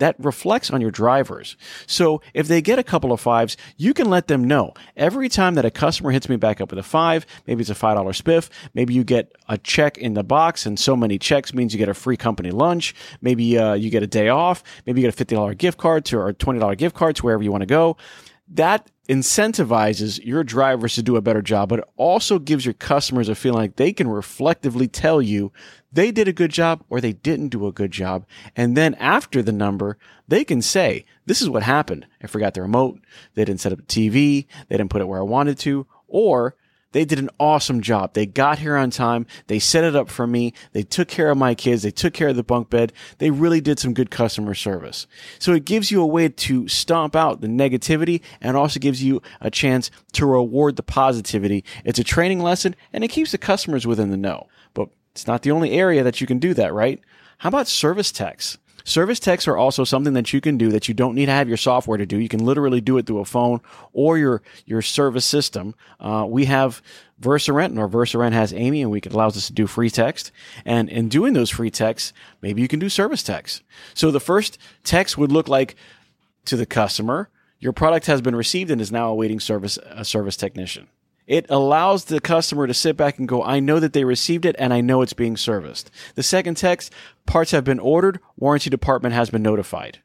that 0.01 0.15
reflects 0.17 0.71
on 0.71 0.81
your 0.81 0.89
drivers. 0.89 1.55
So 1.85 2.21
if 2.33 2.47
they 2.47 2.59
get 2.59 2.79
a 2.79 2.83
couple 2.83 3.11
of 3.11 3.21
fives, 3.21 3.55
you 3.77 3.93
can 3.93 4.09
let 4.09 4.27
them 4.27 4.43
know 4.43 4.73
every 4.97 5.29
time 5.29 5.53
that 5.55 5.63
a 5.63 5.69
customer 5.69 6.09
hits 6.09 6.27
me 6.27 6.37
back 6.37 6.59
up 6.59 6.71
with 6.71 6.79
a 6.79 6.83
five, 6.83 7.25
maybe 7.45 7.61
it's 7.61 7.69
a 7.69 7.75
$5 7.75 7.95
spiff, 8.19 8.49
maybe 8.73 8.95
you 8.95 9.03
get 9.03 9.35
a 9.47 9.59
check 9.59 9.99
in 9.99 10.15
the 10.15 10.23
box 10.23 10.65
and 10.65 10.79
so 10.79 10.95
many 10.95 11.19
checks 11.19 11.53
means 11.53 11.71
you 11.71 11.77
get 11.77 11.87
a 11.87 11.93
free 11.93 12.17
company 12.17 12.49
lunch. 12.49 12.95
Maybe 13.21 13.57
uh, 13.59 13.73
you 13.75 13.91
get 13.91 14.01
a 14.01 14.07
day 14.07 14.29
off. 14.29 14.63
Maybe 14.87 15.01
you 15.01 15.09
get 15.09 15.21
a 15.21 15.25
$50 15.25 15.55
gift 15.57 15.77
card 15.77 16.03
to 16.05 16.17
or 16.17 16.33
$20 16.33 16.77
gift 16.77 16.95
card 16.95 17.15
to 17.17 17.23
wherever 17.23 17.43
you 17.43 17.51
want 17.51 17.61
to 17.61 17.67
go. 17.67 17.95
That 18.53 18.91
incentivizes 19.07 20.23
your 20.23 20.43
drivers 20.43 20.95
to 20.95 21.03
do 21.03 21.15
a 21.15 21.21
better 21.21 21.41
job, 21.41 21.69
but 21.69 21.79
it 21.79 21.85
also 21.95 22.37
gives 22.37 22.65
your 22.65 22.73
customers 22.73 23.29
a 23.29 23.35
feeling 23.35 23.59
like 23.59 23.75
they 23.77 23.93
can 23.93 24.09
reflectively 24.09 24.87
tell 24.87 25.21
you 25.21 25.51
they 25.91 26.11
did 26.11 26.27
a 26.27 26.33
good 26.33 26.51
job 26.51 26.83
or 26.89 26.99
they 26.99 27.13
didn't 27.13 27.49
do 27.49 27.65
a 27.67 27.71
good 27.71 27.91
job. 27.91 28.25
And 28.55 28.75
then 28.75 28.95
after 28.95 29.41
the 29.41 29.51
number, 29.51 29.97
they 30.27 30.43
can 30.43 30.61
say, 30.61 31.05
this 31.25 31.41
is 31.41 31.49
what 31.49 31.63
happened. 31.63 32.07
I 32.21 32.27
forgot 32.27 32.53
the 32.53 32.61
remote. 32.61 32.99
They 33.35 33.45
didn't 33.45 33.61
set 33.61 33.73
up 33.73 33.79
the 33.79 33.83
TV. 33.85 34.47
They 34.67 34.77
didn't 34.77 34.91
put 34.91 35.01
it 35.01 35.07
where 35.07 35.19
I 35.19 35.23
wanted 35.23 35.57
to. 35.59 35.87
Or 36.07 36.55
they 36.91 37.05
did 37.05 37.19
an 37.19 37.29
awesome 37.39 37.81
job. 37.81 38.13
They 38.13 38.25
got 38.25 38.59
here 38.59 38.75
on 38.75 38.91
time. 38.91 39.25
They 39.47 39.59
set 39.59 39.83
it 39.83 39.95
up 39.95 40.09
for 40.09 40.27
me. 40.27 40.53
They 40.73 40.83
took 40.83 41.07
care 41.07 41.29
of 41.29 41.37
my 41.37 41.55
kids. 41.55 41.83
They 41.83 41.91
took 41.91 42.13
care 42.13 42.29
of 42.29 42.35
the 42.35 42.43
bunk 42.43 42.69
bed. 42.69 42.93
They 43.17 43.31
really 43.31 43.61
did 43.61 43.79
some 43.79 43.93
good 43.93 44.11
customer 44.11 44.53
service. 44.53 45.07
So 45.39 45.53
it 45.53 45.65
gives 45.65 45.91
you 45.91 46.01
a 46.01 46.07
way 46.07 46.29
to 46.29 46.67
stomp 46.67 47.15
out 47.15 47.41
the 47.41 47.47
negativity 47.47 48.21
and 48.41 48.57
also 48.57 48.79
gives 48.79 49.03
you 49.03 49.21
a 49.39 49.49
chance 49.49 49.89
to 50.13 50.25
reward 50.25 50.75
the 50.75 50.83
positivity. 50.83 51.63
It's 51.85 51.99
a 51.99 52.03
training 52.03 52.41
lesson 52.41 52.75
and 52.91 53.03
it 53.03 53.09
keeps 53.09 53.31
the 53.31 53.37
customers 53.37 53.87
within 53.87 54.11
the 54.11 54.17
know. 54.17 54.47
But 54.73 54.89
it's 55.11 55.27
not 55.27 55.43
the 55.43 55.51
only 55.51 55.71
area 55.71 56.03
that 56.03 56.21
you 56.21 56.27
can 56.27 56.39
do 56.39 56.53
that, 56.55 56.73
right? 56.73 56.99
How 57.39 57.49
about 57.49 57.67
service 57.67 58.11
techs? 58.11 58.57
Service 58.83 59.19
techs 59.19 59.47
are 59.47 59.57
also 59.57 59.83
something 59.83 60.13
that 60.13 60.33
you 60.33 60.41
can 60.41 60.57
do 60.57 60.69
that 60.69 60.87
you 60.87 60.93
don't 60.93 61.15
need 61.15 61.27
to 61.27 61.31
have 61.31 61.47
your 61.47 61.57
software 61.57 61.97
to 61.97 62.05
do. 62.05 62.17
You 62.17 62.29
can 62.29 62.43
literally 62.43 62.81
do 62.81 62.97
it 62.97 63.05
through 63.05 63.19
a 63.19 63.25
phone 63.25 63.61
or 63.93 64.17
your 64.17 64.41
your 64.65 64.81
service 64.81 65.25
system. 65.25 65.75
Uh, 65.99 66.25
we 66.27 66.45
have 66.45 66.81
VersaRent, 67.21 67.77
or 67.77 67.87
VersaRent 67.87 68.33
has 68.33 68.53
Amy, 68.53 68.81
and 68.81 68.89
we 68.89 68.99
can 68.99 69.11
allows 69.11 69.37
us 69.37 69.47
to 69.47 69.53
do 69.53 69.67
free 69.67 69.89
text. 69.89 70.31
And 70.65 70.89
in 70.89 71.07
doing 71.09 71.33
those 71.33 71.49
free 71.49 71.69
texts, 71.69 72.13
maybe 72.41 72.61
you 72.61 72.67
can 72.67 72.79
do 72.79 72.89
service 72.89 73.21
text. 73.21 73.61
So 73.93 74.09
the 74.09 74.19
first 74.19 74.57
text 74.83 75.17
would 75.17 75.31
look 75.31 75.47
like 75.47 75.75
to 76.45 76.57
the 76.57 76.65
customer, 76.65 77.29
your 77.59 77.73
product 77.73 78.07
has 78.07 78.21
been 78.21 78.35
received 78.35 78.71
and 78.71 78.81
is 78.81 78.91
now 78.91 79.09
awaiting 79.09 79.39
service 79.39 79.77
a 79.85 80.03
service 80.03 80.35
technician. 80.35 80.87
It 81.27 81.45
allows 81.49 82.05
the 82.05 82.19
customer 82.19 82.67
to 82.67 82.73
sit 82.73 82.97
back 82.97 83.19
and 83.19 83.27
go, 83.27 83.43
I 83.43 83.59
know 83.59 83.79
that 83.79 83.93
they 83.93 84.03
received 84.03 84.45
it 84.45 84.55
and 84.59 84.73
I 84.73 84.81
know 84.81 85.01
it's 85.01 85.13
being 85.13 85.37
serviced. 85.37 85.91
The 86.15 86.23
second 86.23 86.57
text, 86.57 86.91
parts 87.25 87.51
have 87.51 87.63
been 87.63 87.79
ordered, 87.79 88.19
warranty 88.37 88.69
department 88.69 89.13
has 89.15 89.29
been 89.29 89.43
notified. 89.43 89.99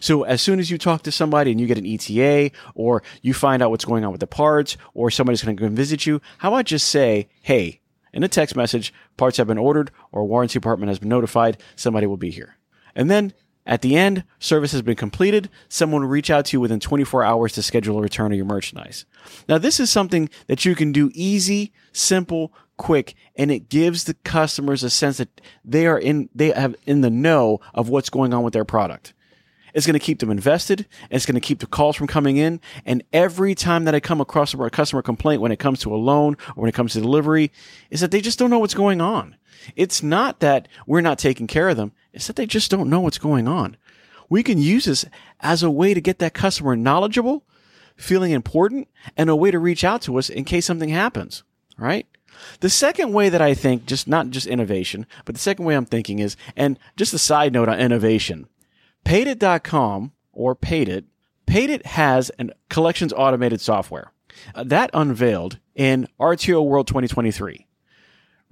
So 0.00 0.22
as 0.22 0.40
soon 0.40 0.58
as 0.58 0.70
you 0.70 0.78
talk 0.78 1.02
to 1.02 1.12
somebody 1.12 1.50
and 1.50 1.60
you 1.60 1.66
get 1.66 1.78
an 1.78 1.86
ETA 1.86 2.50
or 2.74 3.02
you 3.20 3.34
find 3.34 3.62
out 3.62 3.70
what's 3.70 3.84
going 3.84 4.04
on 4.04 4.12
with 4.12 4.20
the 4.20 4.26
parts 4.26 4.76
or 4.94 5.10
somebody's 5.10 5.42
going 5.42 5.56
to 5.56 5.62
come 5.62 5.74
visit 5.74 6.06
you, 6.06 6.20
how 6.38 6.52
about 6.52 6.66
just 6.66 6.88
say, 6.88 7.28
Hey, 7.42 7.80
in 8.12 8.22
a 8.22 8.28
text 8.28 8.56
message, 8.56 8.92
parts 9.16 9.38
have 9.38 9.46
been 9.46 9.58
ordered 9.58 9.90
or 10.10 10.24
warranty 10.24 10.54
department 10.54 10.88
has 10.88 10.98
been 10.98 11.08
notified. 11.08 11.58
Somebody 11.76 12.06
will 12.06 12.16
be 12.16 12.30
here. 12.30 12.56
And 12.94 13.10
then 13.10 13.32
at 13.64 13.82
the 13.82 13.96
end, 13.96 14.24
service 14.38 14.72
has 14.72 14.82
been 14.82 14.96
completed. 14.96 15.48
Someone 15.68 16.02
will 16.02 16.08
reach 16.08 16.30
out 16.30 16.46
to 16.46 16.56
you 16.56 16.60
within 16.60 16.80
24 16.80 17.22
hours 17.22 17.52
to 17.52 17.62
schedule 17.62 17.98
a 17.98 18.02
return 18.02 18.32
of 18.32 18.36
your 18.36 18.46
merchandise. 18.46 19.04
Now, 19.48 19.58
this 19.58 19.78
is 19.78 19.88
something 19.88 20.28
that 20.48 20.64
you 20.64 20.74
can 20.74 20.90
do 20.90 21.10
easy, 21.14 21.72
simple, 21.92 22.52
quick, 22.76 23.14
and 23.36 23.50
it 23.50 23.68
gives 23.68 24.04
the 24.04 24.14
customers 24.14 24.82
a 24.82 24.90
sense 24.90 25.18
that 25.18 25.40
they 25.64 25.86
are 25.86 25.98
in, 25.98 26.28
they 26.34 26.50
have 26.50 26.74
in 26.86 27.02
the 27.02 27.10
know 27.10 27.60
of 27.72 27.88
what's 27.88 28.10
going 28.10 28.34
on 28.34 28.42
with 28.42 28.52
their 28.52 28.64
product. 28.64 29.14
It's 29.74 29.86
going 29.86 29.98
to 29.98 30.04
keep 30.04 30.18
them 30.18 30.30
invested. 30.30 30.86
It's 31.10 31.24
going 31.24 31.34
to 31.34 31.40
keep 31.40 31.60
the 31.60 31.66
calls 31.66 31.96
from 31.96 32.06
coming 32.06 32.36
in. 32.36 32.60
And 32.84 33.02
every 33.12 33.54
time 33.54 33.84
that 33.84 33.94
I 33.94 34.00
come 34.00 34.20
across 34.20 34.52
a 34.52 34.70
customer 34.70 35.02
complaint 35.02 35.40
when 35.40 35.52
it 35.52 35.58
comes 35.58 35.80
to 35.80 35.94
a 35.94 35.96
loan 35.96 36.36
or 36.56 36.62
when 36.62 36.68
it 36.68 36.74
comes 36.74 36.92
to 36.92 37.00
delivery 37.00 37.52
is 37.90 38.00
that 38.00 38.10
they 38.10 38.20
just 38.20 38.38
don't 38.38 38.50
know 38.50 38.58
what's 38.58 38.74
going 38.74 39.00
on. 39.00 39.36
It's 39.76 40.02
not 40.02 40.40
that 40.40 40.68
we're 40.86 41.00
not 41.00 41.18
taking 41.18 41.46
care 41.46 41.68
of 41.68 41.76
them. 41.76 41.92
It's 42.12 42.26
that 42.26 42.36
they 42.36 42.46
just 42.46 42.70
don't 42.70 42.90
know 42.90 43.00
what's 43.00 43.18
going 43.18 43.48
on. 43.48 43.76
We 44.28 44.42
can 44.42 44.58
use 44.58 44.86
this 44.86 45.04
as 45.40 45.62
a 45.62 45.70
way 45.70 45.94
to 45.94 46.00
get 46.00 46.18
that 46.20 46.34
customer 46.34 46.74
knowledgeable, 46.76 47.44
feeling 47.96 48.32
important, 48.32 48.88
and 49.16 49.28
a 49.28 49.36
way 49.36 49.50
to 49.50 49.58
reach 49.58 49.84
out 49.84 50.02
to 50.02 50.18
us 50.18 50.30
in 50.30 50.44
case 50.44 50.64
something 50.64 50.88
happens, 50.88 51.42
right? 51.76 52.06
The 52.60 52.70
second 52.70 53.12
way 53.12 53.28
that 53.28 53.42
I 53.42 53.54
think, 53.54 53.86
just 53.86 54.08
not 54.08 54.30
just 54.30 54.46
innovation, 54.46 55.06
but 55.24 55.34
the 55.34 55.40
second 55.40 55.64
way 55.64 55.74
I'm 55.76 55.84
thinking 55.84 56.18
is, 56.18 56.36
and 56.56 56.78
just 56.96 57.14
a 57.14 57.18
side 57.18 57.52
note 57.52 57.68
on 57.68 57.78
innovation, 57.78 58.48
Paidit.com 59.04 60.12
or 60.32 60.56
Paidit, 60.56 61.04
Paidit 61.46 61.84
has 61.86 62.30
an 62.30 62.52
collections 62.70 63.12
automated 63.12 63.60
software 63.60 64.12
uh, 64.54 64.64
that 64.64 64.90
unveiled 64.94 65.58
in 65.74 66.08
RTO 66.18 66.64
World 66.64 66.86
2023. 66.86 67.66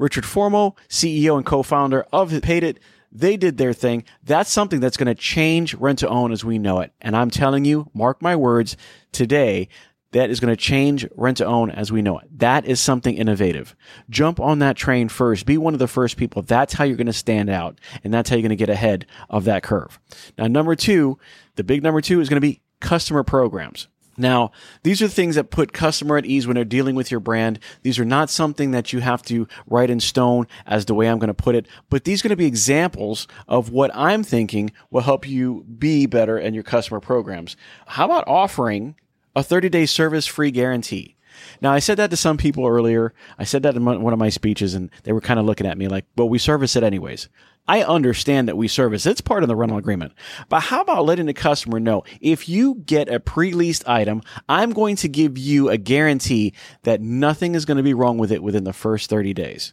Richard 0.01 0.25
Formo, 0.25 0.77
CEO 0.89 1.37
and 1.37 1.45
co-founder 1.45 2.07
of 2.13 2.41
Paid 2.43 2.65
It, 2.65 2.79
They 3.13 3.37
did 3.37 3.59
their 3.59 3.75
thing. 3.75 4.05
That's 4.25 4.51
something 4.51 4.81
that's 4.81 4.97
going 4.97 5.09
to 5.09 5.15
change 5.15 5.75
rent 5.75 5.99
to 5.99 6.09
own 6.09 6.33
as 6.33 6.45
we 6.45 6.59
know 6.59 6.81
it. 6.81 6.93
And 7.01 7.15
I'm 7.15 7.31
telling 7.31 7.65
you, 7.65 7.91
mark 7.93 8.23
my 8.23 8.35
words, 8.35 8.77
today, 9.13 9.69
that 10.13 10.31
is 10.31 10.41
going 10.41 10.53
to 10.53 10.57
change 10.57 11.07
rent 11.17 11.37
to 11.37 11.45
own 11.45 11.71
as 11.71 11.93
we 11.93 12.03
know 12.03 12.19
it. 12.19 12.27
That 12.39 12.65
is 12.65 12.81
something 12.81 13.15
innovative. 13.15 13.77
Jump 14.09 14.41
on 14.41 14.59
that 14.61 14.77
train 14.77 15.09
first. 15.09 15.45
Be 15.45 15.59
one 15.59 15.75
of 15.75 15.79
the 15.79 15.87
first 15.87 16.17
people. 16.17 16.43
That's 16.43 16.73
how 16.73 16.85
you're 16.85 16.97
going 16.97 17.07
to 17.07 17.13
stand 17.13 17.51
out. 17.51 17.79
And 18.03 18.13
that's 18.13 18.31
how 18.31 18.37
you're 18.37 18.43
going 18.43 18.51
to 18.51 18.57
get 18.57 18.71
ahead 18.71 19.07
of 19.29 19.45
that 19.45 19.63
curve. 19.63 20.01
Now, 20.39 20.47
number 20.47 20.75
two, 20.75 21.19
the 21.57 21.65
big 21.65 21.83
number 21.83 22.01
two 22.01 22.21
is 22.21 22.29
going 22.29 22.41
to 22.41 22.47
be 22.47 22.63
customer 22.81 23.23
programs. 23.23 23.87
Now, 24.21 24.53
these 24.83 25.01
are 25.01 25.09
things 25.09 25.35
that 25.37 25.51
put 25.51 25.73
customer 25.73 26.19
at 26.19 26.27
ease 26.27 26.47
when 26.47 26.55
they're 26.55 26.65
dealing 26.65 26.95
with 26.95 27.11
your 27.11 27.21
brand. 27.21 27.59
These 27.83 27.99
are 27.99 28.05
not 28.05 28.29
something 28.31 28.71
that 28.73 28.93
you 28.93 29.01
have 29.01 29.23
to 29.23 29.49
write 29.67 29.91
in 29.91 29.99
stone 29.99 30.47
as 30.67 30.85
the 30.85 30.95
way 30.95 31.09
I'm 31.09 31.19
going 31.19 31.29
to 31.29 31.35
put 31.35 31.55
it, 31.55 31.67
but 31.89 32.05
these 32.05 32.21
are 32.21 32.29
going 32.29 32.31
to 32.31 32.37
be 32.37 32.47
examples 32.47 33.27
of 33.49 33.71
what 33.71 33.91
I'm 33.95 34.23
thinking 34.23 34.73
will 34.91 35.01
help 35.01 35.27
you 35.27 35.65
be 35.65 36.07
better 36.07 36.39
in 36.39 36.55
your 36.55 36.63
customer 36.63 37.01
programs. 37.01 37.57
How 37.87 38.05
about 38.05 38.29
offering 38.29 38.95
a 39.35 39.43
30 39.43 39.71
day 39.71 39.87
service 39.87 40.27
free 40.27 40.51
guarantee? 40.51 41.17
Now, 41.63 41.73
I 41.73 41.79
said 41.79 41.97
that 41.97 42.11
to 42.11 42.17
some 42.17 42.37
people 42.37 42.67
earlier. 42.67 43.15
I 43.39 43.45
said 43.45 43.63
that 43.63 43.75
in 43.75 43.85
one 43.85 44.13
of 44.13 44.19
my 44.19 44.29
speeches, 44.29 44.75
and 44.75 44.91
they 45.05 45.13
were 45.13 45.21
kind 45.21 45.41
of 45.41 45.47
looking 45.47 45.67
at 45.67 45.79
me 45.79 45.89
like, 45.89 46.05
well, 46.17 46.29
we 46.29 46.39
service 46.39 46.77
it 46.77 46.83
anyways. 46.83 47.29
I 47.69 47.83
understand 47.83 48.49
that 48.49 48.57
we 48.57 48.69
service. 48.69 49.07
It's 49.07 49.21
part 49.21 49.43
of 49.43 49.49
the 49.49 49.57
rental 49.57 49.79
agreement. 49.79 50.13
But 50.49 50.61
how 50.61 50.81
about 50.81 51.05
letting 51.05 51.27
the 51.27 51.35
customer 51.35 51.79
know 51.79 52.03
if 52.21 52.49
you 52.49 52.77
get 52.85 53.09
a 53.09 53.21
pre-leased 53.21 53.89
item, 53.89 54.23
I'm 54.49 54.73
going 54.73 54.97
to 54.97 55.09
give 55.09 55.39
you 55.39 55.69
a 55.69 55.77
guarantee 55.77 56.55
that 56.83 57.01
nothing 57.01 57.55
is 57.55 57.65
going 57.65 57.77
to 57.77 57.83
be 57.83 57.95
wrong 57.95 58.19
with 58.19 58.33
it 58.33 58.43
within 58.43 58.65
the 58.65 58.73
first 58.73 59.09
30 59.09 59.35
days. 59.35 59.73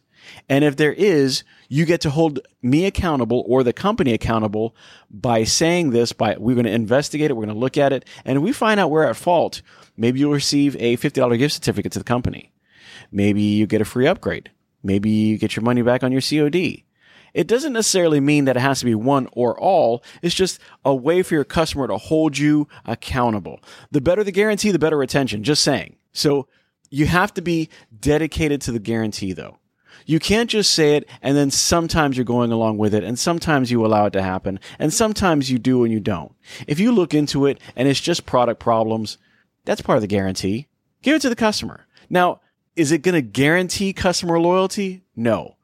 And 0.50 0.64
if 0.64 0.76
there 0.76 0.94
is, 0.94 1.44
you 1.70 1.86
get 1.86 2.02
to 2.02 2.10
hold 2.10 2.40
me 2.62 2.86
accountable 2.86 3.44
or 3.48 3.64
the 3.64 3.74
company 3.74 4.14
accountable 4.14 4.76
by 5.10 5.44
saying 5.44 5.92
this 5.92 6.12
by 6.14 6.36
we're 6.38 6.56
going 6.56 6.66
to 6.66 6.72
investigate 6.72 7.32
it, 7.32 7.34
we're 7.36 7.46
going 7.46 7.56
to 7.56 7.60
look 7.60 7.78
at 7.78 7.94
it, 7.94 8.06
and 8.26 8.44
we 8.44 8.52
find 8.52 8.80
out 8.80 8.92
we're 8.92 9.04
at 9.04 9.16
fault, 9.16 9.62
maybe 9.96 10.20
you'll 10.20 10.34
receive 10.34 10.76
a 10.78 10.98
$50 10.98 11.38
gift 11.38 11.56
certificate 11.56 11.92
to 11.94 12.00
the 12.00 12.06
company. 12.06 12.52
Maybe 13.12 13.42
you 13.42 13.68
get 13.68 13.82
a 13.82 13.86
free 13.86 14.08
upgrade. 14.08 14.52
Maybe 14.84 15.10
you 15.10 15.38
get 15.38 15.56
your 15.56 15.64
money 15.64 15.82
back 15.82 16.04
on 16.04 16.12
your 16.12 16.22
COD. 16.22 16.84
It 17.38 17.46
doesn't 17.46 17.74
necessarily 17.74 18.20
mean 18.20 18.46
that 18.46 18.58
it 18.58 18.62
has 18.62 18.80
to 18.80 18.86
be 18.86 18.96
one 18.96 19.28
or 19.32 19.56
all. 19.60 20.04
It's 20.24 20.34
just 20.34 20.60
a 20.84 20.96
way 20.96 21.22
for 21.22 21.36
your 21.36 21.44
customer 21.44 21.88
to 21.88 21.96
hold 21.96 22.36
you 22.36 22.68
accountable. 22.84 23.60
The 23.92 24.02
better 24.02 24.24
the 24.24 24.32
guarantee, 24.32 24.72
the 24.72 24.80
better 24.80 24.98
retention. 24.98 25.44
Just 25.44 25.62
saying. 25.62 25.98
So 26.14 26.48
you 26.90 27.06
have 27.06 27.36
to 27.36 27.44
be 27.44 27.70
dedicated 28.00 28.60
to 28.62 28.72
the 28.72 28.80
guarantee 28.80 29.34
though. 29.34 29.60
You 30.08 30.20
can't 30.20 30.50
just 30.50 30.72
say 30.72 30.96
it 30.96 31.08
and 31.22 31.38
then 31.38 31.52
sometimes 31.52 32.18
you're 32.18 32.26
going 32.26 32.52
along 32.52 32.80
with 32.80 32.96
it 32.96 33.04
and 33.04 33.20
sometimes 33.20 33.70
you 33.70 33.86
allow 33.86 34.08
it 34.08 34.14
to 34.14 34.24
happen 34.24 34.60
and 34.80 34.92
sometimes 34.92 35.52
you 35.52 35.60
do 35.60 35.84
and 35.84 35.94
you 35.94 36.00
don't. 36.00 36.34
If 36.66 36.80
you 36.80 36.92
look 36.92 37.14
into 37.14 37.46
it 37.46 37.62
and 37.76 37.88
it's 37.88 38.02
just 38.02 38.26
product 38.26 38.60
problems, 38.60 39.20
that's 39.64 39.82
part 39.82 39.98
of 39.98 40.02
the 40.02 40.08
guarantee. 40.08 40.70
Give 41.04 41.16
it 41.16 41.22
to 41.22 41.30
the 41.30 41.36
customer. 41.36 41.86
Now, 42.10 42.42
is 42.76 42.92
it 42.92 43.04
going 43.04 43.14
to 43.14 43.22
guarantee 43.22 43.94
customer 43.94 44.40
loyalty? 44.40 45.04
No. 45.16 45.57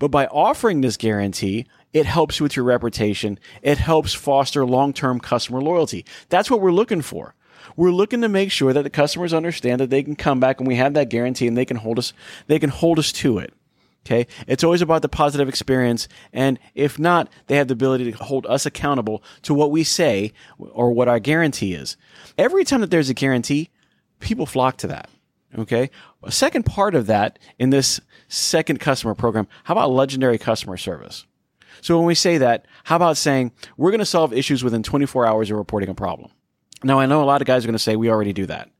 But 0.00 0.10
by 0.10 0.26
offering 0.26 0.80
this 0.80 0.96
guarantee, 0.96 1.66
it 1.92 2.06
helps 2.06 2.40
with 2.40 2.56
your 2.56 2.64
reputation. 2.64 3.38
It 3.62 3.78
helps 3.78 4.14
foster 4.14 4.66
long-term 4.66 5.20
customer 5.20 5.60
loyalty. 5.60 6.04
That's 6.30 6.50
what 6.50 6.60
we're 6.60 6.72
looking 6.72 7.02
for. 7.02 7.36
We're 7.76 7.92
looking 7.92 8.22
to 8.22 8.28
make 8.28 8.50
sure 8.50 8.72
that 8.72 8.82
the 8.82 8.90
customers 8.90 9.34
understand 9.34 9.80
that 9.80 9.90
they 9.90 10.02
can 10.02 10.16
come 10.16 10.40
back 10.40 10.58
and 10.58 10.66
we 10.66 10.76
have 10.76 10.94
that 10.94 11.10
guarantee 11.10 11.46
and 11.46 11.56
they 11.56 11.66
can 11.66 11.76
hold 11.76 11.98
us, 11.98 12.14
they 12.46 12.58
can 12.58 12.70
hold 12.70 12.98
us 12.98 13.12
to 13.12 13.38
it. 13.38 13.52
Okay. 14.06 14.26
It's 14.46 14.64
always 14.64 14.80
about 14.80 15.02
the 15.02 15.10
positive 15.10 15.50
experience. 15.50 16.08
And 16.32 16.58
if 16.74 16.98
not, 16.98 17.28
they 17.48 17.56
have 17.56 17.68
the 17.68 17.74
ability 17.74 18.10
to 18.10 18.24
hold 18.24 18.46
us 18.46 18.64
accountable 18.64 19.22
to 19.42 19.52
what 19.52 19.70
we 19.70 19.84
say 19.84 20.32
or 20.58 20.90
what 20.90 21.08
our 21.08 21.20
guarantee 21.20 21.74
is. 21.74 21.98
Every 22.38 22.64
time 22.64 22.80
that 22.80 22.90
there's 22.90 23.10
a 23.10 23.14
guarantee, 23.14 23.68
people 24.18 24.46
flock 24.46 24.78
to 24.78 24.86
that. 24.86 25.10
Okay. 25.58 25.90
A 26.22 26.30
second 26.30 26.64
part 26.64 26.94
of 26.94 27.06
that 27.06 27.38
in 27.58 27.70
this 27.70 28.00
second 28.28 28.78
customer 28.78 29.14
program, 29.14 29.48
how 29.64 29.74
about 29.74 29.90
legendary 29.90 30.38
customer 30.38 30.76
service? 30.76 31.26
So 31.80 31.96
when 31.96 32.06
we 32.06 32.14
say 32.14 32.38
that, 32.38 32.66
how 32.84 32.96
about 32.96 33.16
saying 33.16 33.52
we're 33.76 33.90
going 33.90 34.00
to 34.00 34.06
solve 34.06 34.32
issues 34.32 34.62
within 34.62 34.82
24 34.82 35.26
hours 35.26 35.50
of 35.50 35.56
reporting 35.56 35.88
a 35.88 35.94
problem? 35.94 36.30
Now 36.84 37.00
I 37.00 37.06
know 37.06 37.22
a 37.22 37.24
lot 37.24 37.40
of 37.40 37.46
guys 37.46 37.64
are 37.64 37.68
going 37.68 37.74
to 37.74 37.78
say 37.78 37.96
we 37.96 38.10
already 38.10 38.32
do 38.32 38.46
that, 38.46 38.70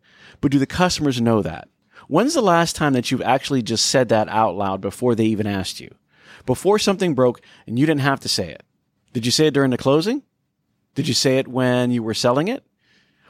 but 0.40 0.52
do 0.52 0.58
the 0.58 0.66
customers 0.66 1.20
know 1.20 1.42
that? 1.42 1.68
When's 2.08 2.34
the 2.34 2.42
last 2.42 2.76
time 2.76 2.92
that 2.94 3.10
you've 3.10 3.22
actually 3.22 3.62
just 3.62 3.86
said 3.86 4.08
that 4.08 4.28
out 4.28 4.56
loud 4.56 4.80
before 4.80 5.14
they 5.14 5.26
even 5.26 5.46
asked 5.46 5.80
you? 5.80 5.94
Before 6.46 6.78
something 6.78 7.14
broke 7.14 7.40
and 7.66 7.78
you 7.78 7.86
didn't 7.86 8.00
have 8.00 8.20
to 8.20 8.28
say 8.28 8.50
it. 8.50 8.62
Did 9.12 9.26
you 9.26 9.32
say 9.32 9.46
it 9.46 9.54
during 9.54 9.70
the 9.70 9.78
closing? 9.78 10.22
Did 10.94 11.08
you 11.08 11.14
say 11.14 11.38
it 11.38 11.48
when 11.48 11.90
you 11.90 12.02
were 12.02 12.14
selling 12.14 12.48
it? 12.48 12.64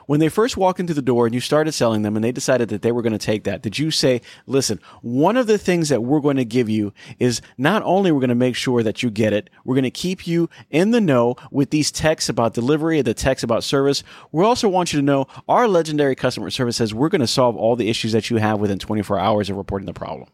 When 0.07 0.21
they 0.21 0.29
first 0.29 0.57
walked 0.57 0.81
into 0.81 0.95
the 0.95 1.03
door 1.03 1.27
and 1.27 1.35
you 1.35 1.41
started 1.41 1.73
selling 1.73 2.03
them 2.03 2.17
and 2.17 2.25
they 2.25 2.33
decided 2.33 2.69
that 2.69 2.83
they 2.83 2.93
were 2.93 3.03
going 3.03 3.13
to 3.13 3.19
take 3.19 3.45
that, 3.45 3.63
did 3.63 3.79
you 3.79 3.91
say, 3.91 4.21
listen, 4.47 4.81
one 5.03 5.37
of 5.37 5.47
the 5.47 5.59
things 5.59 5.89
that 5.89 6.03
we're 6.03 6.21
going 6.21 6.37
to 6.37 6.45
give 6.45 6.69
you 6.69 6.93
is 7.19 7.41
not 7.57 7.83
only 7.85 8.11
we're 8.11 8.21
going 8.21 8.29
to 8.29 8.35
make 8.35 8.57
sure 8.57 8.83
that 8.83 9.03
you 9.03 9.11
get 9.11 9.33
it, 9.33 9.51
we're 9.65 9.75
going 9.75 9.85
to 9.85 9.91
keep 9.91 10.27
you 10.27 10.49
in 10.71 10.91
the 10.91 11.01
know 11.01 11.37
with 11.51 11.71
these 11.71 11.91
texts 11.91 12.29
about 12.29 12.55
delivery, 12.55 13.01
the 13.03 13.15
texts 13.15 13.45
about 13.45 13.65
service. 13.65 14.03
We 14.33 14.45
also 14.45 14.69
want 14.69 14.93
you 14.93 15.01
to 15.01 15.05
know 15.05 15.27
our 15.49 15.69
legendary 15.69 16.15
customer 16.15 16.51
service 16.51 16.77
says 16.77 16.95
we're 16.95 17.09
going 17.09 17.21
to 17.21 17.27
solve 17.27 17.57
all 17.57 17.77
the 17.77 17.89
issues 17.89 18.13
that 18.13 18.31
you 18.31 18.37
have 18.37 18.61
within 18.61 18.79
24 18.79 19.19
hours 19.19 19.51
of 19.51 19.57
reporting 19.57 19.87
the 19.87 19.93
problem. 19.93 20.29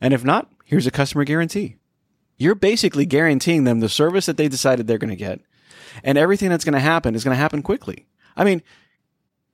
And 0.00 0.14
if 0.14 0.24
not, 0.24 0.50
here's 0.64 0.86
a 0.86 0.92
customer 0.92 1.24
guarantee. 1.24 1.76
You're 2.36 2.54
basically 2.54 3.04
guaranteeing 3.04 3.64
them 3.64 3.80
the 3.80 3.88
service 3.88 4.26
that 4.26 4.36
they 4.36 4.46
decided 4.46 4.86
they're 4.86 4.98
going 4.98 5.10
to 5.10 5.16
get 5.16 5.40
and 6.02 6.18
everything 6.18 6.48
that's 6.48 6.64
going 6.64 6.74
to 6.74 6.80
happen 6.80 7.14
is 7.14 7.24
going 7.24 7.34
to 7.34 7.40
happen 7.40 7.62
quickly. 7.62 8.06
I 8.36 8.44
mean, 8.44 8.62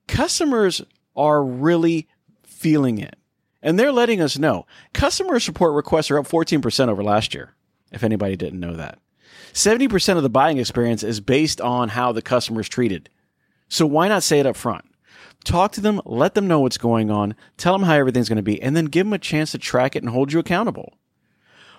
customers 0.06 0.82
are 1.16 1.44
really 1.44 2.08
feeling 2.42 2.98
it 2.98 3.16
and 3.64 3.78
they're 3.78 3.92
letting 3.92 4.20
us 4.20 4.38
know. 4.38 4.66
Customer 4.92 5.40
support 5.40 5.74
requests 5.74 6.10
are 6.10 6.18
up 6.18 6.28
14% 6.28 6.88
over 6.88 7.02
last 7.02 7.34
year, 7.34 7.54
if 7.90 8.04
anybody 8.04 8.36
didn't 8.36 8.60
know 8.60 8.74
that. 8.74 8.98
70% 9.54 10.16
of 10.16 10.22
the 10.22 10.28
buying 10.28 10.58
experience 10.58 11.02
is 11.02 11.20
based 11.20 11.60
on 11.60 11.88
how 11.88 12.12
the 12.12 12.22
customer 12.22 12.60
is 12.60 12.68
treated. 12.68 13.08
So 13.68 13.86
why 13.86 14.08
not 14.08 14.22
say 14.22 14.38
it 14.38 14.46
up 14.46 14.56
front? 14.56 14.84
Talk 15.44 15.72
to 15.72 15.80
them, 15.80 16.00
let 16.04 16.34
them 16.34 16.46
know 16.46 16.60
what's 16.60 16.78
going 16.78 17.10
on, 17.10 17.34
tell 17.56 17.72
them 17.74 17.86
how 17.86 17.94
everything's 17.94 18.28
going 18.28 18.36
to 18.36 18.42
be, 18.42 18.60
and 18.60 18.76
then 18.76 18.86
give 18.86 19.06
them 19.06 19.12
a 19.12 19.18
chance 19.18 19.52
to 19.52 19.58
track 19.58 19.96
it 19.96 20.02
and 20.02 20.10
hold 20.10 20.32
you 20.32 20.38
accountable. 20.38 20.94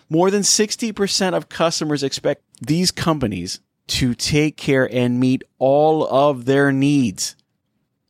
More 0.09 0.29
than 0.29 0.41
60% 0.41 1.33
of 1.33 1.49
customers 1.49 2.03
expect 2.03 2.43
these 2.61 2.91
companies 2.91 3.59
to 3.87 4.13
take 4.13 4.57
care 4.57 4.91
and 4.91 5.19
meet 5.19 5.43
all 5.57 6.07
of 6.07 6.45
their 6.45 6.71
needs 6.71 7.35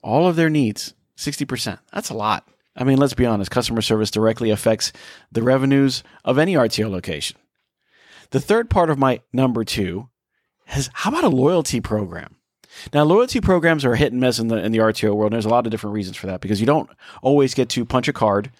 all 0.06 0.28
of 0.28 0.36
their 0.36 0.50
needs, 0.50 0.94
60%. 1.18 1.80
That's 1.92 2.12
a 2.12 2.14
lot. 2.14 2.48
I 2.78 2.84
mean, 2.84 2.98
let's 2.98 3.14
be 3.16 3.26
honest, 3.26 3.52
customer 3.52 3.82
service 3.82 4.12
directly 4.12 4.52
affects 4.52 4.94
the 5.32 5.42
revenues 5.42 6.04
of 6.24 6.38
any 6.38 6.54
RTO 6.54 6.90
location. 6.90 7.38
The 8.30 8.40
third 8.40 8.70
part 8.70 8.90
of 8.90 9.00
my 9.00 9.22
number 9.34 9.64
two 9.64 10.10
is 10.76 10.90
how 10.94 11.10
about 11.10 11.24
a 11.24 11.30
loyalty 11.30 11.82
program? 11.82 12.36
Now, 12.94 13.04
loyalty 13.04 13.40
programs 13.40 13.86
are 13.86 13.94
a 13.94 13.98
hit 13.98 14.12
and 14.12 14.22
miss 14.22 14.38
in 14.38 14.50
the 14.50 14.58
in 14.58 14.74
the 14.74 14.80
RTO 14.80 15.16
world. 15.16 15.32
And 15.32 15.38
there's 15.38 15.46
a 15.46 15.50
lot 15.50 15.66
of 15.66 15.72
different 15.72 15.94
reasons 15.94 16.18
for 16.18 16.28
that 16.28 16.42
because 16.42 16.60
you 16.60 16.66
don't 16.66 16.90
always 17.22 17.54
get 17.54 17.70
to 17.70 17.86
punch 17.86 18.08
a 18.10 18.14
card, 18.14 18.52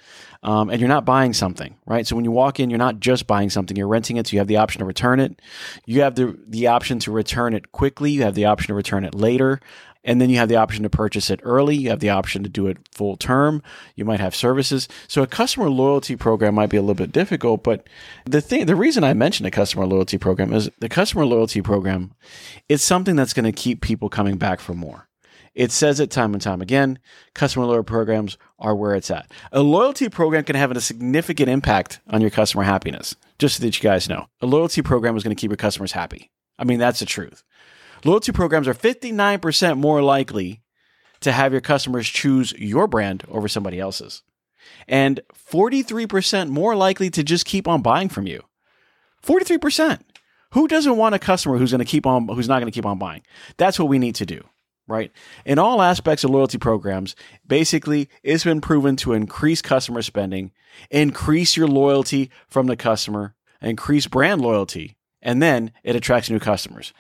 um, 0.42 0.70
and 0.70 0.80
you're 0.80 0.90
not 0.90 1.06
buying 1.06 1.34
something, 1.34 1.76
right? 1.86 2.08
So 2.08 2.16
when 2.16 2.24
you 2.24 2.32
walk 2.32 2.60
in, 2.60 2.70
you're 2.70 2.80
not 2.80 3.00
just 3.00 3.28
buying 3.28 3.50
something; 3.50 3.76
you're 3.76 3.90
renting 3.90 4.16
it. 4.18 4.28
So 4.28 4.34
you 4.34 4.40
have 4.40 4.48
the 4.48 4.58
option 4.58 4.80
to 4.80 4.86
return 4.86 5.20
it. 5.20 5.42
You 5.86 6.02
have 6.02 6.16
the 6.16 6.38
the 6.48 6.68
option 6.68 7.00
to 7.00 7.12
return 7.12 7.54
it 7.54 7.72
quickly. 7.72 8.12
You 8.12 8.24
have 8.24 8.36
the 8.36 8.46
option 8.46 8.68
to 8.68 8.74
return 8.74 9.04
it 9.04 9.14
later. 9.14 9.60
And 10.06 10.22
then 10.22 10.30
you 10.30 10.38
have 10.38 10.50
the 10.50 10.56
option 10.56 10.84
to 10.84 10.90
purchase 10.90 11.30
it 11.30 11.42
early. 11.44 11.76
You 11.76 11.90
have 11.90 12.00
the 12.00 12.12
option 12.12 12.44
to 12.44 12.50
do 12.50 12.68
it 12.68 12.78
full 12.92 13.18
term. 13.18 13.62
You 13.96 14.06
might 14.06 14.20
have 14.20 14.36
services. 14.36 14.88
So 15.08 15.24
a 15.24 15.28
customer 15.28 15.70
loyalty 15.70 16.16
program 16.16 16.56
might 16.56 16.70
be 16.70 16.78
a 16.78 16.82
little 16.82 16.94
bit 16.94 17.12
difficult, 17.12 17.64
but 17.64 17.88
the 18.26 18.40
thing, 18.40 18.68
the 18.68 18.76
reason 18.76 19.04
I 19.04 19.14
mentioned 19.14 19.48
a 19.48 19.52
customer 19.52 19.86
loyalty 19.86 20.18
program 20.18 20.54
is 20.54 20.70
the 20.80 20.90
customer 20.90 21.26
loyalty 21.26 21.62
program 21.62 22.14
is 22.70 22.84
something 22.84 23.16
that's 23.16 23.34
going 23.34 23.46
to 23.46 23.52
keep 23.52 23.82
people 23.82 24.08
coming 24.08 24.38
back 24.38 24.60
for 24.60 24.76
more. 24.76 25.10
It 25.56 25.72
says 25.72 26.00
it 26.00 26.12
time 26.12 26.34
and 26.34 26.42
time 26.42 26.62
again. 26.62 27.00
Customer 27.34 27.66
loyalty 27.66 27.88
programs 27.88 28.38
are 28.60 28.76
where 28.76 28.94
it's 28.94 29.10
at. 29.10 29.32
A 29.52 29.62
loyalty 29.62 30.10
program 30.10 30.44
can 30.44 30.58
have 30.58 30.70
a 30.72 30.82
significant 30.82 31.50
impact 31.50 32.02
on 32.08 32.22
your 32.22 32.30
customer 32.30 32.64
happiness. 32.64 33.16
Just 33.40 33.58
so 33.58 33.64
that 33.64 33.76
you 33.76 33.82
guys 33.82 34.08
know, 34.08 34.28
a 34.42 34.46
loyalty 34.46 34.82
program 34.82 35.16
is 35.18 35.24
going 35.24 35.36
to 35.36 35.40
keep 35.40 35.50
your 35.50 35.58
customers 35.58 35.94
happy. 35.94 36.30
I 36.60 36.64
mean, 36.64 36.80
that's 36.80 37.00
the 37.00 37.06
truth. 37.06 37.44
Loyalty 38.06 38.32
programs 38.32 38.68
are 38.68 38.76
59% 38.76 39.80
more 39.80 40.00
likely 40.00 40.62
to 41.22 41.32
have 41.32 41.52
your 41.52 41.62
customers 41.62 42.08
choose 42.08 42.54
your 42.54 42.88
brand 42.88 43.24
over 43.30 43.48
somebody 43.48 43.80
else's. 43.80 44.22
And 44.88 45.22
43% 45.52 46.50
more 46.50 46.76
likely 46.76 47.10
to 47.10 47.24
just 47.24 47.46
keep 47.46 47.68
on 47.68 47.82
buying 47.82 48.10
from 48.10 48.28
you. 48.28 48.44
43%. 49.26 50.02
Who 50.52 50.68
doesn't 50.68 50.98
want 50.98 51.16
a 51.16 51.20
customer 51.20 51.58
who's 51.58 51.72
going 51.72 51.80
to 51.80 51.86
keep 51.86 52.06
on 52.06 52.28
who's 52.28 52.48
not 52.48 52.60
going 52.60 52.72
to 52.72 52.76
keep 52.76 52.86
on 52.86 53.00
buying? 53.00 53.24
That's 53.58 53.80
what 53.80 53.90
we 53.90 53.98
need 53.98 54.16
to 54.16 54.26
do, 54.26 54.44
right? 54.88 55.12
In 55.44 55.58
all 55.58 55.82
aspects 55.82 56.24
of 56.24 56.30
loyalty 56.30 56.60
programs, 56.60 57.16
basically 57.46 58.08
it's 58.22 58.44
been 58.44 58.62
proven 58.62 58.96
to 58.98 59.14
increase 59.14 59.64
customer 59.64 60.04
spending, 60.04 60.52
increase 60.92 61.58
your 61.58 61.68
loyalty 61.68 62.30
from 62.48 62.68
the 62.68 62.78
customer, 62.78 63.34
increase 63.62 64.06
brand 64.06 64.42
loyalty, 64.42 64.96
And 65.24 65.42
then 65.42 65.72
it 65.84 65.96
attracts 65.96 66.30
new 66.30 66.40
customers 66.40 66.94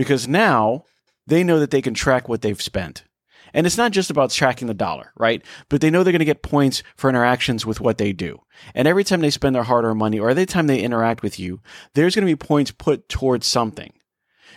because 0.00 0.26
now 0.26 0.82
they 1.26 1.44
know 1.44 1.60
that 1.60 1.70
they 1.70 1.82
can 1.82 1.92
track 1.92 2.26
what 2.26 2.40
they've 2.40 2.62
spent. 2.62 3.04
And 3.52 3.66
it's 3.66 3.76
not 3.76 3.92
just 3.92 4.08
about 4.08 4.30
tracking 4.30 4.66
the 4.66 4.72
dollar, 4.72 5.12
right? 5.14 5.44
But 5.68 5.82
they 5.82 5.90
know 5.90 6.02
they're 6.02 6.10
going 6.10 6.20
to 6.20 6.24
get 6.24 6.40
points 6.40 6.82
for 6.96 7.10
interactions 7.10 7.66
with 7.66 7.82
what 7.82 7.98
they 7.98 8.14
do. 8.14 8.40
And 8.74 8.88
every 8.88 9.04
time 9.04 9.20
they 9.20 9.28
spend 9.28 9.54
their 9.54 9.62
hard 9.62 9.84
earned 9.84 9.98
money 9.98 10.18
or 10.18 10.30
every 10.30 10.46
time 10.46 10.68
they 10.68 10.80
interact 10.80 11.22
with 11.22 11.38
you, 11.38 11.60
there's 11.92 12.14
going 12.14 12.26
to 12.26 12.32
be 12.32 12.34
points 12.34 12.70
put 12.70 13.10
towards 13.10 13.46
something. 13.46 13.92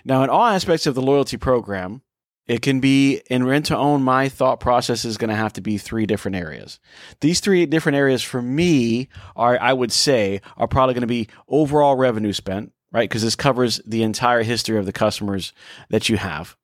Now, 0.05 0.23
in 0.23 0.29
all 0.29 0.45
aspects 0.45 0.87
of 0.87 0.95
the 0.95 1.01
loyalty 1.01 1.35
program, 1.35 2.03
it 2.47 2.61
can 2.61 2.79
be 2.79 3.21
in 3.29 3.45
rent 3.45 3.65
to 3.65 3.77
own. 3.77 4.01
My 4.01 4.29
thought 4.29 4.61
process 4.61 5.03
is 5.03 5.17
going 5.17 5.29
to 5.29 5.35
have 5.35 5.51
to 5.53 5.61
be 5.61 5.77
three 5.77 6.05
different 6.05 6.37
areas. 6.37 6.79
These 7.19 7.41
three 7.41 7.65
different 7.65 7.97
areas 7.97 8.23
for 8.23 8.41
me 8.41 9.09
are, 9.35 9.59
I 9.59 9.73
would 9.73 9.91
say, 9.91 10.39
are 10.55 10.69
probably 10.69 10.93
going 10.93 11.01
to 11.01 11.07
be 11.07 11.27
overall 11.49 11.97
revenue 11.97 12.31
spent, 12.31 12.72
right? 12.93 13.09
Because 13.09 13.23
this 13.23 13.35
covers 13.35 13.81
the 13.85 14.03
entire 14.03 14.43
history 14.43 14.77
of 14.77 14.85
the 14.85 14.93
customers 14.93 15.51
that 15.89 16.07
you 16.07 16.15
have. 16.17 16.55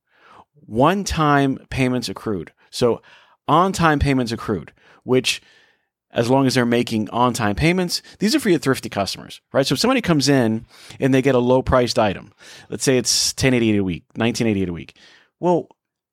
One 0.53 1.03
time 1.03 1.57
payments 1.69 2.07
accrued. 2.07 2.53
So 2.69 3.01
on 3.47 3.73
time 3.73 3.99
payments 3.99 4.31
accrued, 4.31 4.71
which 5.03 5.41
as 6.11 6.29
long 6.29 6.47
as 6.47 6.55
they're 6.55 6.65
making 6.65 7.09
on 7.09 7.33
time 7.33 7.55
payments. 7.55 8.01
These 8.19 8.33
are 8.35 8.39
for 8.39 8.49
your 8.49 8.59
thrifty 8.59 8.89
customers, 8.89 9.41
right? 9.53 9.65
So 9.65 9.73
if 9.73 9.79
somebody 9.79 10.01
comes 10.01 10.27
in 10.27 10.65
and 10.99 11.13
they 11.13 11.21
get 11.21 11.35
a 11.35 11.39
low 11.39 11.61
priced 11.61 11.99
item, 11.99 12.33
let's 12.69 12.83
say 12.83 12.97
it's 12.97 13.31
1088 13.33 13.77
a 13.77 13.83
week, 13.83 14.03
1988 14.15 14.69
a 14.69 14.73
week. 14.73 14.97
Well, 15.39 15.67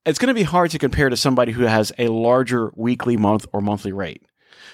it's 0.05 0.19
going 0.19 0.29
to 0.29 0.35
be 0.35 0.43
hard 0.43 0.71
to 0.73 0.79
compare 0.79 1.09
to 1.09 1.17
somebody 1.17 1.53
who 1.53 1.63
has 1.63 1.93
a 1.99 2.09
larger 2.09 2.73
weekly, 2.77 3.17
month, 3.17 3.47
or 3.53 3.61
monthly 3.61 3.93
rate. 3.93 4.23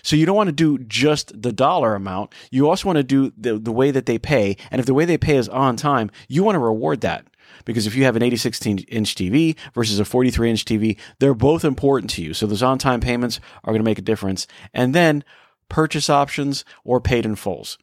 So 0.02 0.16
you 0.16 0.26
don't 0.26 0.36
want 0.36 0.48
to 0.48 0.52
do 0.52 0.78
just 0.78 1.40
the 1.40 1.52
dollar 1.52 1.94
amount. 1.94 2.32
You 2.50 2.68
also 2.68 2.88
want 2.88 2.96
to 2.96 3.04
do 3.04 3.32
the, 3.36 3.58
the 3.58 3.72
way 3.72 3.90
that 3.90 4.06
they 4.06 4.18
pay. 4.18 4.56
And 4.70 4.80
if 4.80 4.86
the 4.86 4.94
way 4.94 5.04
they 5.04 5.18
pay 5.18 5.36
is 5.36 5.48
on 5.48 5.76
time, 5.76 6.10
you 6.28 6.42
want 6.42 6.56
to 6.56 6.60
reward 6.60 7.00
that. 7.02 7.26
Because 7.64 7.86
if 7.86 7.94
you 7.94 8.04
have 8.04 8.16
an 8.16 8.22
86 8.22 8.66
inch 8.66 9.14
TV 9.14 9.56
versus 9.74 9.98
a 9.98 10.04
43 10.04 10.50
inch 10.50 10.64
TV, 10.64 10.98
they're 11.18 11.34
both 11.34 11.64
important 11.64 12.10
to 12.12 12.22
you. 12.22 12.34
So 12.34 12.46
those 12.46 12.62
on 12.62 12.78
time 12.78 13.00
payments 13.00 13.40
are 13.64 13.72
going 13.72 13.80
to 13.80 13.88
make 13.88 13.98
a 13.98 14.02
difference. 14.02 14.46
And 14.74 14.94
then 14.94 15.24
purchase 15.68 16.10
options 16.10 16.64
or 16.84 17.00
paid 17.00 17.24
in 17.24 17.36
fulls. 17.36 17.78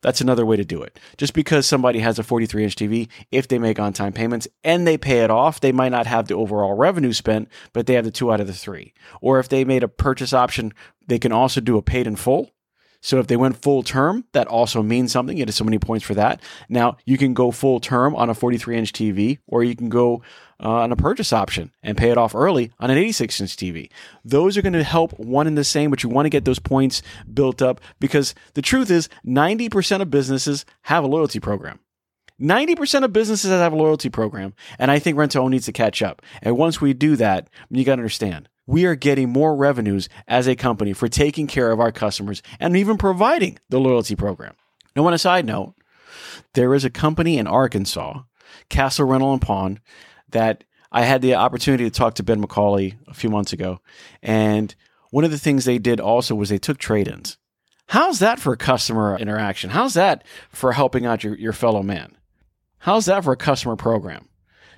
That's 0.00 0.20
another 0.20 0.46
way 0.46 0.56
to 0.56 0.64
do 0.64 0.82
it. 0.82 0.98
Just 1.16 1.34
because 1.34 1.66
somebody 1.66 1.98
has 1.98 2.18
a 2.18 2.22
43 2.22 2.64
inch 2.64 2.76
TV, 2.76 3.08
if 3.32 3.48
they 3.48 3.58
make 3.58 3.80
on 3.80 3.92
time 3.92 4.12
payments 4.12 4.46
and 4.62 4.86
they 4.86 4.96
pay 4.96 5.24
it 5.24 5.30
off, 5.30 5.60
they 5.60 5.72
might 5.72 5.90
not 5.90 6.06
have 6.06 6.28
the 6.28 6.34
overall 6.34 6.74
revenue 6.74 7.12
spent, 7.12 7.48
but 7.72 7.86
they 7.86 7.94
have 7.94 8.04
the 8.04 8.12
two 8.12 8.32
out 8.32 8.40
of 8.40 8.46
the 8.46 8.52
three. 8.52 8.94
Or 9.20 9.40
if 9.40 9.48
they 9.48 9.64
made 9.64 9.82
a 9.82 9.88
purchase 9.88 10.32
option, 10.32 10.72
they 11.08 11.18
can 11.18 11.32
also 11.32 11.60
do 11.60 11.76
a 11.76 11.82
paid 11.82 12.06
in 12.06 12.16
full. 12.16 12.52
So 13.00 13.18
if 13.20 13.28
they 13.28 13.36
went 13.36 13.62
full 13.62 13.82
term, 13.82 14.24
that 14.32 14.48
also 14.48 14.82
means 14.82 15.12
something. 15.12 15.36
You 15.36 15.46
get 15.46 15.54
so 15.54 15.64
many 15.64 15.78
points 15.78 16.04
for 16.04 16.14
that. 16.14 16.42
Now 16.68 16.96
you 17.04 17.16
can 17.16 17.32
go 17.32 17.50
full 17.50 17.80
term 17.80 18.14
on 18.16 18.28
a 18.28 18.34
43 18.34 18.76
inch 18.76 18.92
TV, 18.92 19.38
or 19.46 19.62
you 19.62 19.76
can 19.76 19.88
go 19.88 20.22
uh, 20.60 20.68
on 20.68 20.90
a 20.90 20.96
purchase 20.96 21.32
option 21.32 21.72
and 21.82 21.96
pay 21.96 22.10
it 22.10 22.18
off 22.18 22.34
early 22.34 22.72
on 22.80 22.90
an 22.90 22.98
86 22.98 23.40
inch 23.40 23.56
TV. 23.56 23.90
Those 24.24 24.56
are 24.56 24.62
going 24.62 24.72
to 24.72 24.82
help 24.82 25.18
one 25.18 25.46
and 25.46 25.56
the 25.56 25.64
same, 25.64 25.90
but 25.90 26.02
you 26.02 26.08
want 26.08 26.26
to 26.26 26.30
get 26.30 26.44
those 26.44 26.58
points 26.58 27.02
built 27.32 27.62
up 27.62 27.80
because 28.00 28.34
the 28.54 28.62
truth 28.62 28.90
is 28.90 29.08
90% 29.24 30.02
of 30.02 30.10
businesses 30.10 30.64
have 30.82 31.04
a 31.04 31.08
loyalty 31.08 31.38
program. 31.38 31.78
90% 32.40 33.02
of 33.02 33.12
businesses 33.12 33.50
have 33.50 33.72
a 33.72 33.76
loyalty 33.76 34.08
program, 34.10 34.54
and 34.78 34.92
I 34.92 35.00
think 35.00 35.16
rent 35.16 35.32
to 35.32 35.40
own 35.40 35.50
needs 35.50 35.66
to 35.66 35.72
catch 35.72 36.02
up. 36.02 36.22
And 36.40 36.56
once 36.56 36.80
we 36.80 36.92
do 36.94 37.16
that, 37.16 37.48
you 37.68 37.84
got 37.84 37.96
to 37.96 38.02
understand 38.02 38.48
we 38.68 38.84
are 38.84 38.94
getting 38.94 39.30
more 39.30 39.56
revenues 39.56 40.10
as 40.28 40.46
a 40.46 40.54
company 40.54 40.92
for 40.92 41.08
taking 41.08 41.46
care 41.46 41.72
of 41.72 41.80
our 41.80 41.90
customers 41.90 42.42
and 42.60 42.76
even 42.76 42.98
providing 42.98 43.58
the 43.70 43.80
loyalty 43.80 44.14
program. 44.14 44.54
Now, 44.94 45.06
on 45.06 45.14
a 45.14 45.18
side 45.18 45.46
note, 45.46 45.74
there 46.52 46.74
is 46.74 46.84
a 46.84 46.90
company 46.90 47.38
in 47.38 47.46
Arkansas, 47.46 48.20
Castle 48.68 49.06
Rental 49.06 49.32
and 49.32 49.40
Pawn, 49.40 49.80
that 50.28 50.64
I 50.92 51.02
had 51.02 51.22
the 51.22 51.34
opportunity 51.34 51.84
to 51.84 51.90
talk 51.90 52.14
to 52.16 52.22
Ben 52.22 52.42
McCauley 52.42 52.98
a 53.08 53.14
few 53.14 53.30
months 53.30 53.54
ago. 53.54 53.80
And 54.22 54.74
one 55.10 55.24
of 55.24 55.30
the 55.30 55.38
things 55.38 55.64
they 55.64 55.78
did 55.78 55.98
also 55.98 56.34
was 56.34 56.50
they 56.50 56.58
took 56.58 56.76
trade 56.76 57.08
ins. 57.08 57.38
How's 57.86 58.18
that 58.18 58.38
for 58.38 58.54
customer 58.54 59.16
interaction? 59.16 59.70
How's 59.70 59.94
that 59.94 60.24
for 60.50 60.72
helping 60.72 61.06
out 61.06 61.24
your, 61.24 61.34
your 61.36 61.54
fellow 61.54 61.82
man? 61.82 62.18
How's 62.80 63.06
that 63.06 63.24
for 63.24 63.32
a 63.32 63.36
customer 63.36 63.76
program? 63.76 64.28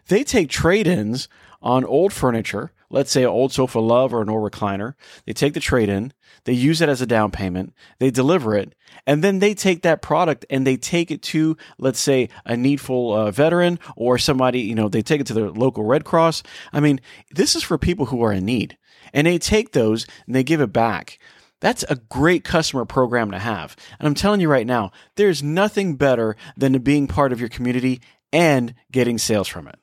They 0.07 0.23
take 0.23 0.49
trade 0.49 0.87
ins 0.87 1.29
on 1.61 1.85
old 1.85 2.13
furniture 2.13 2.71
let's 2.91 3.11
say 3.11 3.23
an 3.23 3.29
old 3.29 3.53
sofa 3.53 3.79
love 3.79 4.13
or 4.13 4.21
an 4.21 4.29
old 4.29 4.51
recliner. 4.51 4.95
They 5.25 5.33
take 5.33 5.55
the 5.55 5.61
trade 5.61 5.89
in, 5.89 6.13
they 6.45 6.53
use 6.53 6.81
it 6.81 6.89
as 6.89 7.01
a 7.01 7.07
down 7.07 7.31
payment, 7.31 7.73
they 7.99 8.11
deliver 8.11 8.57
it, 8.57 8.75
and 9.07 9.25
then 9.25 9.39
they 9.39 9.55
take 9.55 9.83
that 9.83 10.03
product 10.03 10.45
and 10.51 10.67
they 10.67 10.77
take 10.77 11.11
it 11.11 11.23
to, 11.23 11.57
let's 11.79 12.01
say, 12.01 12.29
a 12.45 12.57
needful 12.57 13.15
uh, 13.15 13.31
veteran 13.31 13.79
or 13.97 14.19
somebody, 14.19 14.61
you 14.61 14.75
know, 14.75 14.89
they 14.89 15.03
take 15.03 15.21
it 15.21 15.27
to 15.29 15.35
the 15.35 15.51
local 15.51 15.85
Red 15.85 16.05
Cross. 16.05 16.43
I 16.73 16.81
mean, 16.81 17.01
this 17.31 17.57
is 17.57 17.63
for 17.63 17.79
people 17.79 18.07
who 18.07 18.23
are 18.23 18.33
in 18.33 18.45
need. 18.45 18.77
And 19.13 19.27
they 19.27 19.39
take 19.39 19.73
those 19.73 20.07
and 20.27 20.35
they 20.35 20.45
give 20.45 20.61
it 20.61 20.73
back. 20.73 21.19
That's 21.61 21.85
a 21.89 21.97
great 21.97 22.45
customer 22.45 22.85
program 22.85 23.33
to 23.33 23.39
have. 23.39 23.77
And 23.99 24.07
I'm 24.07 24.15
telling 24.15 24.41
you 24.41 24.49
right 24.49 24.67
now, 24.67 24.93
there's 25.17 25.43
nothing 25.43 25.97
better 25.97 26.37
than 26.57 26.79
being 26.83 27.07
part 27.07 27.33
of 27.33 27.41
your 27.41 27.49
community 27.49 28.01
and 28.33 28.75
getting 28.91 29.19
sales 29.19 29.49
from 29.49 29.67
it. 29.67 29.80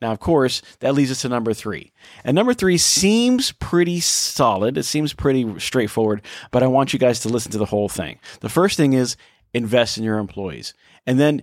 Now, 0.00 0.12
of 0.12 0.20
course, 0.20 0.62
that 0.80 0.94
leads 0.94 1.10
us 1.10 1.22
to 1.22 1.28
number 1.28 1.52
three. 1.52 1.92
And 2.24 2.34
number 2.34 2.54
three 2.54 2.78
seems 2.78 3.52
pretty 3.52 4.00
solid. 4.00 4.78
It 4.78 4.84
seems 4.84 5.12
pretty 5.12 5.58
straightforward, 5.58 6.22
but 6.50 6.62
I 6.62 6.68
want 6.68 6.92
you 6.92 6.98
guys 6.98 7.20
to 7.20 7.28
listen 7.28 7.50
to 7.52 7.58
the 7.58 7.64
whole 7.64 7.88
thing. 7.88 8.18
The 8.40 8.48
first 8.48 8.76
thing 8.76 8.92
is 8.92 9.16
invest 9.52 9.98
in 9.98 10.04
your 10.04 10.18
employees. 10.18 10.74
And 11.06 11.18
then 11.18 11.42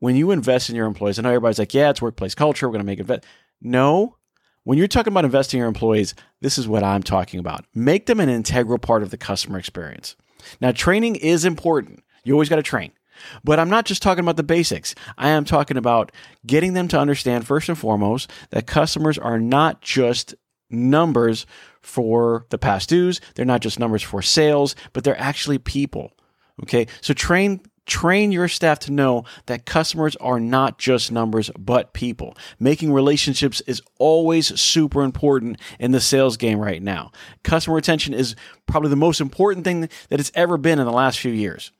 when 0.00 0.16
you 0.16 0.30
invest 0.30 0.68
in 0.68 0.76
your 0.76 0.86
employees, 0.86 1.18
I 1.18 1.22
know 1.22 1.30
everybody's 1.30 1.58
like, 1.58 1.72
yeah, 1.72 1.90
it's 1.90 2.02
workplace 2.02 2.34
culture. 2.34 2.66
We're 2.66 2.72
going 2.72 2.80
to 2.80 2.86
make 2.86 2.98
invest. 2.98 3.24
No, 3.62 4.16
when 4.64 4.76
you're 4.78 4.88
talking 4.88 5.12
about 5.12 5.24
investing 5.24 5.58
in 5.58 5.60
your 5.60 5.68
employees, 5.68 6.14
this 6.40 6.58
is 6.58 6.68
what 6.68 6.82
I'm 6.82 7.02
talking 7.02 7.40
about. 7.40 7.64
Make 7.74 8.06
them 8.06 8.20
an 8.20 8.28
integral 8.28 8.78
part 8.78 9.02
of 9.02 9.10
the 9.10 9.16
customer 9.16 9.58
experience. 9.58 10.16
Now, 10.60 10.72
training 10.72 11.16
is 11.16 11.44
important. 11.44 12.02
You 12.24 12.34
always 12.34 12.48
got 12.48 12.56
to 12.56 12.62
train. 12.62 12.92
But 13.44 13.58
I'm 13.58 13.70
not 13.70 13.86
just 13.86 14.02
talking 14.02 14.24
about 14.24 14.36
the 14.36 14.42
basics. 14.42 14.94
I 15.18 15.28
am 15.30 15.44
talking 15.44 15.76
about 15.76 16.12
getting 16.46 16.74
them 16.74 16.88
to 16.88 16.98
understand, 16.98 17.46
first 17.46 17.68
and 17.68 17.78
foremost, 17.78 18.30
that 18.50 18.66
customers 18.66 19.18
are 19.18 19.38
not 19.38 19.80
just 19.80 20.34
numbers 20.70 21.46
for 21.80 22.46
the 22.50 22.58
past 22.58 22.88
dues. 22.88 23.20
They're 23.34 23.44
not 23.44 23.60
just 23.60 23.78
numbers 23.78 24.02
for 24.02 24.22
sales, 24.22 24.74
but 24.92 25.04
they're 25.04 25.20
actually 25.20 25.58
people. 25.58 26.12
Okay. 26.62 26.86
So 27.00 27.14
train 27.14 27.60
train 27.86 28.32
your 28.32 28.48
staff 28.48 28.80
to 28.80 28.92
know 28.92 29.24
that 29.46 29.64
customers 29.64 30.16
are 30.16 30.40
not 30.40 30.78
just 30.78 31.12
numbers, 31.12 31.50
but 31.56 31.92
people. 31.92 32.36
Making 32.58 32.92
relationships 32.92 33.62
is 33.62 33.80
always 33.98 34.60
super 34.60 35.02
important 35.02 35.60
in 35.78 35.92
the 35.92 36.00
sales 36.00 36.36
game 36.36 36.58
right 36.58 36.82
now. 36.82 37.12
Customer 37.44 37.76
retention 37.76 38.12
is 38.12 38.34
probably 38.66 38.90
the 38.90 38.96
most 38.96 39.20
important 39.20 39.64
thing 39.64 39.82
that 39.82 40.20
it's 40.20 40.32
ever 40.34 40.58
been 40.58 40.78
in 40.78 40.84
the 40.84 40.92
last 40.92 41.20
few 41.20 41.32
years. 41.32 41.70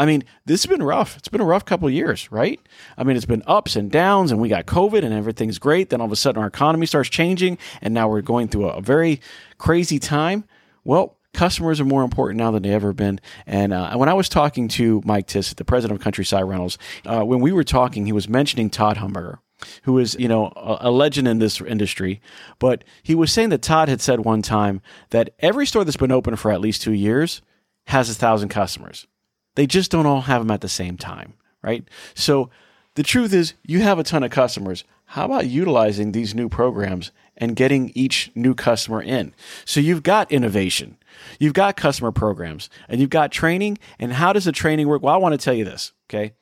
I 0.00 0.06
mean, 0.06 0.24
this 0.46 0.62
has 0.62 0.70
been 0.70 0.82
rough. 0.82 1.18
It's 1.18 1.28
been 1.28 1.42
a 1.42 1.44
rough 1.44 1.66
couple 1.66 1.86
of 1.86 1.92
years, 1.92 2.32
right? 2.32 2.58
I 2.96 3.04
mean, 3.04 3.16
it's 3.16 3.26
been 3.26 3.42
ups 3.46 3.76
and 3.76 3.90
downs, 3.90 4.32
and 4.32 4.40
we 4.40 4.48
got 4.48 4.64
COVID, 4.64 5.04
and 5.04 5.12
everything's 5.12 5.58
great. 5.58 5.90
Then 5.90 6.00
all 6.00 6.06
of 6.06 6.12
a 6.12 6.16
sudden, 6.16 6.40
our 6.40 6.48
economy 6.48 6.86
starts 6.86 7.10
changing, 7.10 7.58
and 7.82 7.92
now 7.92 8.08
we're 8.08 8.22
going 8.22 8.48
through 8.48 8.70
a, 8.70 8.80
very 8.80 9.20
crazy 9.58 9.98
time. 9.98 10.44
Well, 10.84 11.18
customers 11.34 11.82
are 11.82 11.84
more 11.84 12.02
important 12.02 12.38
now 12.38 12.50
than 12.50 12.62
they 12.62 12.72
ever 12.72 12.94
been. 12.94 13.20
And 13.44 13.74
uh, 13.74 13.94
when 13.96 14.08
I 14.08 14.14
was 14.14 14.30
talking 14.30 14.68
to 14.68 15.02
Mike 15.04 15.26
Tiss, 15.26 15.52
the 15.52 15.66
president 15.66 16.00
of 16.00 16.02
Countryside 16.02 16.48
Rentals, 16.48 16.78
uh, 17.04 17.22
when 17.22 17.40
we 17.40 17.52
were 17.52 17.62
talking, 17.62 18.06
he 18.06 18.12
was 18.12 18.26
mentioning 18.26 18.70
Todd 18.70 18.96
Humberger 18.96 19.40
who 19.82 19.98
is, 19.98 20.16
you 20.18 20.26
know, 20.26 20.46
a, 20.56 20.88
a, 20.88 20.90
legend 20.90 21.28
in 21.28 21.38
this 21.38 21.60
industry. 21.60 22.18
But 22.58 22.82
he 23.02 23.14
was 23.14 23.30
saying 23.30 23.50
that 23.50 23.60
Todd 23.60 23.90
had 23.90 24.00
said 24.00 24.20
one 24.20 24.40
time 24.40 24.80
that 25.10 25.34
every 25.40 25.66
store 25.66 25.84
that's 25.84 25.98
been 25.98 26.10
open 26.10 26.34
for 26.36 26.50
at 26.50 26.62
least 26.62 26.80
two 26.80 26.94
years 26.94 27.42
has 27.88 28.08
a 28.08 28.14
thousand 28.14 28.48
customers. 28.48 29.06
They 29.54 29.66
just 29.66 29.90
don't 29.90 30.06
all 30.06 30.22
have 30.22 30.42
them 30.42 30.50
at 30.50 30.60
the 30.60 30.68
same 30.68 30.96
time, 30.96 31.34
right? 31.62 31.84
So 32.14 32.50
the 32.94 33.02
truth 33.02 33.32
is, 33.32 33.54
you 33.64 33.80
have 33.80 33.98
a 33.98 34.04
ton 34.04 34.22
of 34.22 34.30
customers. 34.30 34.84
How 35.06 35.24
about 35.24 35.46
utilizing 35.46 36.12
these 36.12 36.34
new 36.34 36.48
programs 36.48 37.10
and 37.36 37.56
getting 37.56 37.90
each 37.94 38.30
new 38.34 38.54
customer 38.54 39.02
in? 39.02 39.34
So 39.64 39.80
you've 39.80 40.02
got 40.02 40.30
innovation, 40.30 40.96
you've 41.38 41.54
got 41.54 41.76
customer 41.76 42.12
programs, 42.12 42.70
and 42.88 43.00
you've 43.00 43.10
got 43.10 43.32
training. 43.32 43.78
And 43.98 44.12
how 44.12 44.32
does 44.32 44.44
the 44.44 44.52
training 44.52 44.86
work? 44.86 45.02
Well, 45.02 45.14
I 45.14 45.18
want 45.18 45.32
to 45.32 45.44
tell 45.44 45.54
you 45.54 45.64
this, 45.64 45.92
okay? 46.08 46.34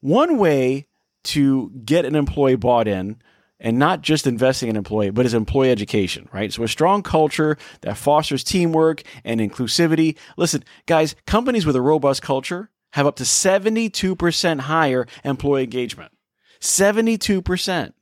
One 0.00 0.38
way 0.38 0.86
to 1.24 1.70
get 1.84 2.04
an 2.04 2.14
employee 2.14 2.56
bought 2.56 2.88
in 2.88 3.20
and 3.58 3.78
not 3.78 4.02
just 4.02 4.26
investing 4.26 4.68
in 4.68 4.76
employee, 4.76 5.10
but 5.10 5.26
as 5.26 5.34
employee 5.34 5.70
education, 5.70 6.28
right? 6.32 6.52
So 6.52 6.62
a 6.62 6.68
strong 6.68 7.02
culture 7.02 7.56
that 7.80 7.96
fosters 7.96 8.44
teamwork 8.44 9.02
and 9.24 9.40
inclusivity. 9.40 10.16
Listen, 10.36 10.62
guys, 10.86 11.14
companies 11.26 11.66
with 11.66 11.76
a 11.76 11.80
robust 11.80 12.22
culture 12.22 12.70
have 12.92 13.06
up 13.06 13.16
to 13.16 13.24
72% 13.24 14.60
higher 14.60 15.06
employee 15.24 15.64
engagement. 15.64 16.12
72% 16.60 17.92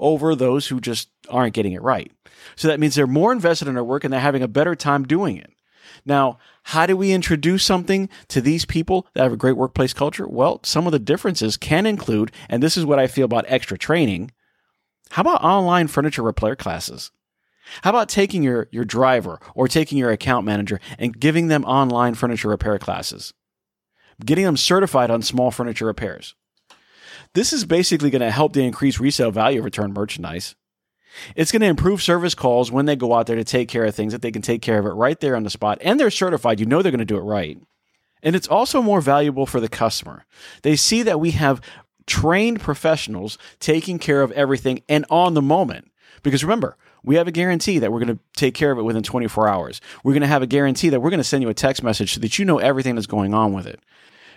over 0.00 0.34
those 0.34 0.68
who 0.68 0.80
just 0.80 1.08
aren't 1.28 1.54
getting 1.54 1.72
it 1.72 1.82
right. 1.82 2.12
So 2.56 2.68
that 2.68 2.80
means 2.80 2.94
they're 2.94 3.06
more 3.06 3.32
invested 3.32 3.68
in 3.68 3.74
their 3.74 3.84
work 3.84 4.04
and 4.04 4.12
they're 4.12 4.20
having 4.20 4.42
a 4.42 4.48
better 4.48 4.74
time 4.74 5.04
doing 5.04 5.36
it. 5.36 5.52
Now, 6.04 6.38
how 6.64 6.86
do 6.86 6.96
we 6.96 7.12
introduce 7.12 7.64
something 7.64 8.08
to 8.28 8.40
these 8.40 8.64
people 8.64 9.06
that 9.14 9.22
have 9.22 9.32
a 9.32 9.38
great 9.38 9.56
workplace 9.56 9.92
culture? 9.92 10.26
Well, 10.26 10.60
some 10.62 10.86
of 10.86 10.92
the 10.92 10.98
differences 10.98 11.56
can 11.56 11.86
include, 11.86 12.30
and 12.48 12.62
this 12.62 12.76
is 12.76 12.84
what 12.84 12.98
I 12.98 13.06
feel 13.06 13.24
about 13.24 13.44
extra 13.48 13.76
training. 13.76 14.30
How 15.10 15.22
about 15.22 15.42
online 15.42 15.88
furniture 15.88 16.22
repair 16.22 16.56
classes? 16.56 17.10
How 17.82 17.90
about 17.90 18.08
taking 18.08 18.42
your, 18.42 18.68
your 18.70 18.84
driver 18.84 19.40
or 19.54 19.68
taking 19.68 19.98
your 19.98 20.10
account 20.10 20.46
manager 20.46 20.80
and 20.98 21.18
giving 21.18 21.48
them 21.48 21.64
online 21.64 22.14
furniture 22.14 22.48
repair 22.48 22.78
classes? 22.78 23.34
Getting 24.24 24.44
them 24.44 24.56
certified 24.56 25.10
on 25.10 25.22
small 25.22 25.50
furniture 25.50 25.86
repairs. 25.86 26.34
This 27.34 27.52
is 27.52 27.64
basically 27.64 28.10
going 28.10 28.22
to 28.22 28.30
help 28.30 28.52
to 28.54 28.62
increase 28.62 28.98
resale 28.98 29.30
value 29.30 29.58
of 29.60 29.64
return 29.64 29.92
merchandise. 29.92 30.56
It's 31.36 31.52
going 31.52 31.62
to 31.62 31.68
improve 31.68 32.02
service 32.02 32.34
calls 32.34 32.70
when 32.72 32.86
they 32.86 32.96
go 32.96 33.14
out 33.14 33.26
there 33.26 33.36
to 33.36 33.44
take 33.44 33.68
care 33.68 33.84
of 33.84 33.94
things 33.94 34.12
that 34.12 34.22
they 34.22 34.30
can 34.30 34.42
take 34.42 34.62
care 34.62 34.78
of 34.78 34.86
it 34.86 34.90
right 34.90 35.18
there 35.20 35.36
on 35.36 35.42
the 35.42 35.50
spot. 35.50 35.78
And 35.80 35.98
they're 35.98 36.10
certified. 36.10 36.60
You 36.60 36.66
know 36.66 36.82
they're 36.82 36.92
going 36.92 36.98
to 36.98 37.04
do 37.04 37.18
it 37.18 37.22
right. 37.22 37.58
And 38.22 38.34
it's 38.34 38.48
also 38.48 38.82
more 38.82 39.00
valuable 39.00 39.46
for 39.46 39.60
the 39.60 39.68
customer. 39.68 40.24
They 40.62 40.76
see 40.76 41.02
that 41.02 41.20
we 41.20 41.32
have 41.32 41.60
trained 42.08 42.60
professionals 42.60 43.38
taking 43.60 43.98
care 43.98 44.22
of 44.22 44.32
everything 44.32 44.82
and 44.88 45.06
on 45.10 45.34
the 45.34 45.42
moment. 45.42 45.90
Because 46.22 46.42
remember, 46.42 46.76
we 47.04 47.14
have 47.14 47.28
a 47.28 47.32
guarantee 47.32 47.78
that 47.78 47.92
we're 47.92 48.00
going 48.00 48.16
to 48.16 48.22
take 48.36 48.54
care 48.54 48.72
of 48.72 48.78
it 48.78 48.82
within 48.82 49.02
24 49.02 49.48
hours. 49.48 49.80
We're 50.02 50.12
going 50.12 50.22
to 50.22 50.28
have 50.28 50.42
a 50.42 50.46
guarantee 50.46 50.88
that 50.88 51.00
we're 51.00 51.10
going 51.10 51.18
to 51.18 51.24
send 51.24 51.42
you 51.42 51.48
a 51.48 51.54
text 51.54 51.82
message 51.82 52.14
so 52.14 52.20
that 52.20 52.38
you 52.38 52.44
know 52.44 52.58
everything 52.58 52.96
that's 52.96 53.06
going 53.06 53.34
on 53.34 53.52
with 53.52 53.66
it. 53.66 53.80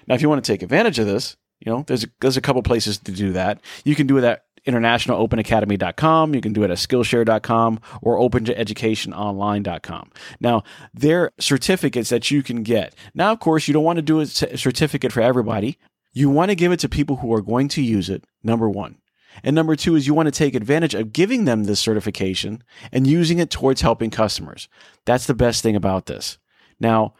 Now, 0.07 0.15
if 0.15 0.21
you 0.21 0.29
want 0.29 0.43
to 0.43 0.51
take 0.51 0.61
advantage 0.61 0.99
of 0.99 1.07
this, 1.07 1.37
you 1.59 1.71
know, 1.71 1.83
there's 1.87 2.03
a, 2.03 2.07
there's 2.19 2.37
a 2.37 2.41
couple 2.41 2.61
places 2.63 2.97
to 2.99 3.11
do 3.11 3.33
that. 3.33 3.61
You 3.83 3.95
can 3.95 4.07
do 4.07 4.17
it 4.17 4.23
at 4.23 4.45
internationalopenacademy.com. 4.67 6.35
You 6.35 6.41
can 6.41 6.53
do 6.53 6.63
it 6.63 6.71
at 6.71 6.77
skillshare.com 6.77 7.79
or 8.01 8.17
openeducationonline.com. 8.17 10.11
Now, 10.39 10.63
there 10.93 11.23
are 11.23 11.33
certificates 11.39 12.09
that 12.09 12.31
you 12.31 12.43
can 12.43 12.63
get. 12.63 12.95
Now, 13.13 13.31
of 13.31 13.39
course, 13.39 13.67
you 13.67 13.73
don't 13.73 13.83
want 13.83 13.97
to 13.97 14.03
do 14.03 14.19
a 14.19 14.25
certificate 14.25 15.11
for 15.11 15.21
everybody. 15.21 15.77
You 16.13 16.29
want 16.29 16.49
to 16.49 16.55
give 16.55 16.71
it 16.71 16.79
to 16.81 16.89
people 16.89 17.17
who 17.17 17.33
are 17.33 17.41
going 17.41 17.67
to 17.69 17.81
use 17.81 18.09
it, 18.09 18.25
number 18.43 18.69
one. 18.69 18.97
And 19.43 19.55
number 19.55 19.75
two 19.75 19.95
is 19.95 20.07
you 20.07 20.13
want 20.13 20.27
to 20.27 20.31
take 20.31 20.55
advantage 20.55 20.93
of 20.93 21.13
giving 21.13 21.45
them 21.45 21.63
this 21.63 21.79
certification 21.79 22.63
and 22.91 23.07
using 23.07 23.39
it 23.39 23.49
towards 23.49 23.81
helping 23.81 24.09
customers. 24.09 24.67
That's 25.05 25.25
the 25.25 25.33
best 25.33 25.63
thing 25.63 25.75
about 25.75 26.07
this. 26.07 26.37
Now, 26.79 27.13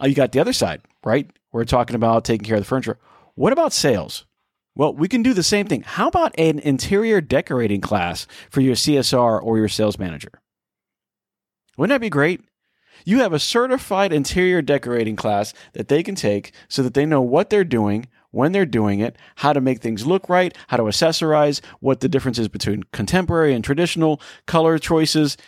uh, 0.00 0.06
you 0.06 0.14
got 0.14 0.32
the 0.32 0.40
other 0.40 0.52
side, 0.52 0.82
right? 1.04 1.28
We're 1.52 1.64
talking 1.64 1.96
about 1.96 2.24
taking 2.24 2.46
care 2.46 2.56
of 2.56 2.62
the 2.62 2.68
furniture. 2.68 2.98
What 3.34 3.52
about 3.52 3.72
sales? 3.72 4.26
Well, 4.74 4.94
we 4.94 5.08
can 5.08 5.22
do 5.22 5.32
the 5.32 5.42
same 5.42 5.66
thing. 5.66 5.82
How 5.82 6.08
about 6.08 6.38
an 6.38 6.58
interior 6.58 7.20
decorating 7.20 7.80
class 7.80 8.26
for 8.50 8.60
your 8.60 8.74
CSR 8.74 9.42
or 9.42 9.58
your 9.58 9.68
sales 9.68 9.98
manager? 9.98 10.40
Wouldn't 11.76 11.94
that 11.94 12.04
be 12.04 12.10
great? 12.10 12.42
You 13.04 13.20
have 13.20 13.32
a 13.32 13.38
certified 13.38 14.12
interior 14.12 14.62
decorating 14.62 15.16
class 15.16 15.54
that 15.72 15.88
they 15.88 16.02
can 16.02 16.14
take 16.14 16.52
so 16.68 16.82
that 16.82 16.94
they 16.94 17.06
know 17.06 17.22
what 17.22 17.50
they're 17.50 17.64
doing, 17.64 18.06
when 18.36 18.52
they're 18.52 18.66
doing 18.66 19.00
it, 19.00 19.16
how 19.36 19.54
to 19.54 19.62
make 19.62 19.80
things 19.80 20.06
look 20.06 20.28
right, 20.28 20.54
how 20.68 20.76
to 20.76 20.82
accessorize, 20.82 21.62
what 21.80 22.00
the 22.00 22.08
difference 22.08 22.38
is 22.38 22.48
between 22.48 22.82
contemporary 22.92 23.54
and 23.54 23.64
traditional 23.64 24.20
color 24.46 24.78
choices. 24.78 25.38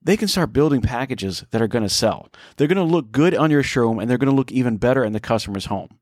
They 0.00 0.16
can 0.16 0.28
start 0.28 0.54
building 0.54 0.80
packages 0.80 1.44
that 1.50 1.60
are 1.60 1.68
going 1.68 1.82
to 1.82 1.90
sell. 1.90 2.30
They're 2.56 2.66
going 2.68 2.78
to 2.78 2.82
look 2.84 3.12
good 3.12 3.34
on 3.34 3.50
your 3.50 3.62
showroom 3.62 3.98
and 3.98 4.08
they're 4.08 4.16
going 4.16 4.30
to 4.30 4.34
look 4.34 4.50
even 4.50 4.78
better 4.78 5.04
in 5.04 5.12
the 5.12 5.20
customer's 5.20 5.66
home. 5.66 5.98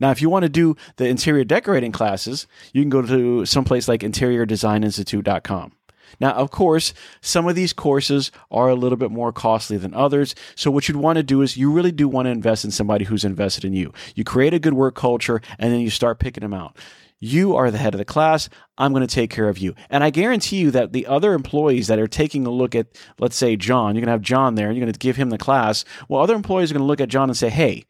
Now, 0.00 0.10
if 0.10 0.22
you 0.22 0.30
want 0.30 0.44
to 0.44 0.48
do 0.48 0.74
the 0.96 1.06
interior 1.06 1.44
decorating 1.44 1.92
classes, 1.92 2.46
you 2.72 2.82
can 2.82 2.88
go 2.88 3.02
to 3.02 3.44
someplace 3.44 3.88
like 3.88 4.00
interiordesigninstitute.com. 4.00 5.72
Now, 6.20 6.32
of 6.32 6.50
course, 6.50 6.94
some 7.20 7.46
of 7.46 7.54
these 7.54 7.72
courses 7.72 8.30
are 8.50 8.68
a 8.68 8.74
little 8.74 8.98
bit 8.98 9.10
more 9.10 9.32
costly 9.32 9.76
than 9.76 9.94
others. 9.94 10.34
So, 10.54 10.70
what 10.70 10.88
you'd 10.88 10.96
want 10.96 11.16
to 11.16 11.22
do 11.22 11.42
is 11.42 11.56
you 11.56 11.70
really 11.70 11.92
do 11.92 12.08
want 12.08 12.26
to 12.26 12.30
invest 12.30 12.64
in 12.64 12.70
somebody 12.70 13.04
who's 13.04 13.24
invested 13.24 13.64
in 13.64 13.72
you. 13.72 13.92
You 14.14 14.24
create 14.24 14.54
a 14.54 14.58
good 14.58 14.74
work 14.74 14.94
culture 14.94 15.40
and 15.58 15.72
then 15.72 15.80
you 15.80 15.90
start 15.90 16.18
picking 16.18 16.42
them 16.42 16.54
out. 16.54 16.76
You 17.24 17.54
are 17.54 17.70
the 17.70 17.78
head 17.78 17.94
of 17.94 17.98
the 17.98 18.04
class. 18.04 18.48
I'm 18.76 18.92
going 18.92 19.06
to 19.06 19.14
take 19.14 19.30
care 19.30 19.48
of 19.48 19.56
you. 19.56 19.76
And 19.88 20.02
I 20.02 20.10
guarantee 20.10 20.56
you 20.56 20.72
that 20.72 20.92
the 20.92 21.06
other 21.06 21.34
employees 21.34 21.86
that 21.86 22.00
are 22.00 22.08
taking 22.08 22.46
a 22.48 22.50
look 22.50 22.74
at, 22.74 22.88
let's 23.20 23.36
say, 23.36 23.54
John, 23.54 23.94
you're 23.94 24.00
going 24.00 24.06
to 24.06 24.12
have 24.12 24.22
John 24.22 24.56
there 24.56 24.66
and 24.66 24.76
you're 24.76 24.84
going 24.84 24.92
to 24.92 24.98
give 24.98 25.14
him 25.14 25.30
the 25.30 25.38
class. 25.38 25.84
Well, 26.08 26.20
other 26.20 26.34
employees 26.34 26.72
are 26.72 26.74
going 26.74 26.82
to 26.82 26.86
look 26.86 27.00
at 27.00 27.08
John 27.08 27.30
and 27.30 27.36
say, 27.36 27.48
hey, 27.48 27.84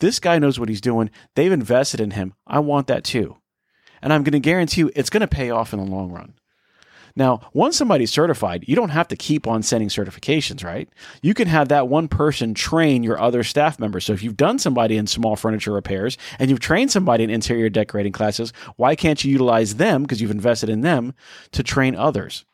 this 0.00 0.20
guy 0.20 0.38
knows 0.38 0.60
what 0.60 0.68
he's 0.68 0.82
doing. 0.82 1.10
They've 1.36 1.50
invested 1.50 2.00
in 2.00 2.10
him. 2.10 2.34
I 2.46 2.58
want 2.58 2.86
that 2.88 3.02
too. 3.02 3.38
And 4.02 4.12
I'm 4.12 4.22
going 4.22 4.32
to 4.32 4.40
guarantee 4.40 4.82
you 4.82 4.90
it's 4.94 5.08
going 5.08 5.22
to 5.22 5.26
pay 5.26 5.48
off 5.48 5.72
in 5.72 5.78
the 5.78 5.86
long 5.86 6.12
run. 6.12 6.34
Now, 7.16 7.40
once 7.54 7.76
somebody's 7.76 8.12
certified, 8.12 8.64
you 8.68 8.76
don't 8.76 8.90
have 8.90 9.08
to 9.08 9.16
keep 9.16 9.46
on 9.46 9.62
sending 9.62 9.88
certifications, 9.88 10.62
right? 10.62 10.88
You 11.22 11.32
can 11.32 11.48
have 11.48 11.68
that 11.68 11.88
one 11.88 12.08
person 12.08 12.52
train 12.52 13.02
your 13.02 13.18
other 13.18 13.42
staff 13.42 13.78
members. 13.80 14.04
So 14.04 14.12
if 14.12 14.22
you've 14.22 14.36
done 14.36 14.58
somebody 14.58 14.98
in 14.98 15.06
small 15.06 15.34
furniture 15.34 15.72
repairs 15.72 16.18
and 16.38 16.50
you've 16.50 16.60
trained 16.60 16.92
somebody 16.92 17.24
in 17.24 17.30
interior 17.30 17.70
decorating 17.70 18.12
classes, 18.12 18.52
why 18.76 18.94
can't 18.94 19.24
you 19.24 19.32
utilize 19.32 19.76
them 19.76 20.02
because 20.02 20.20
you've 20.20 20.30
invested 20.30 20.68
in 20.68 20.82
them 20.82 21.14
to 21.52 21.62
train 21.62 21.96
others? 21.96 22.44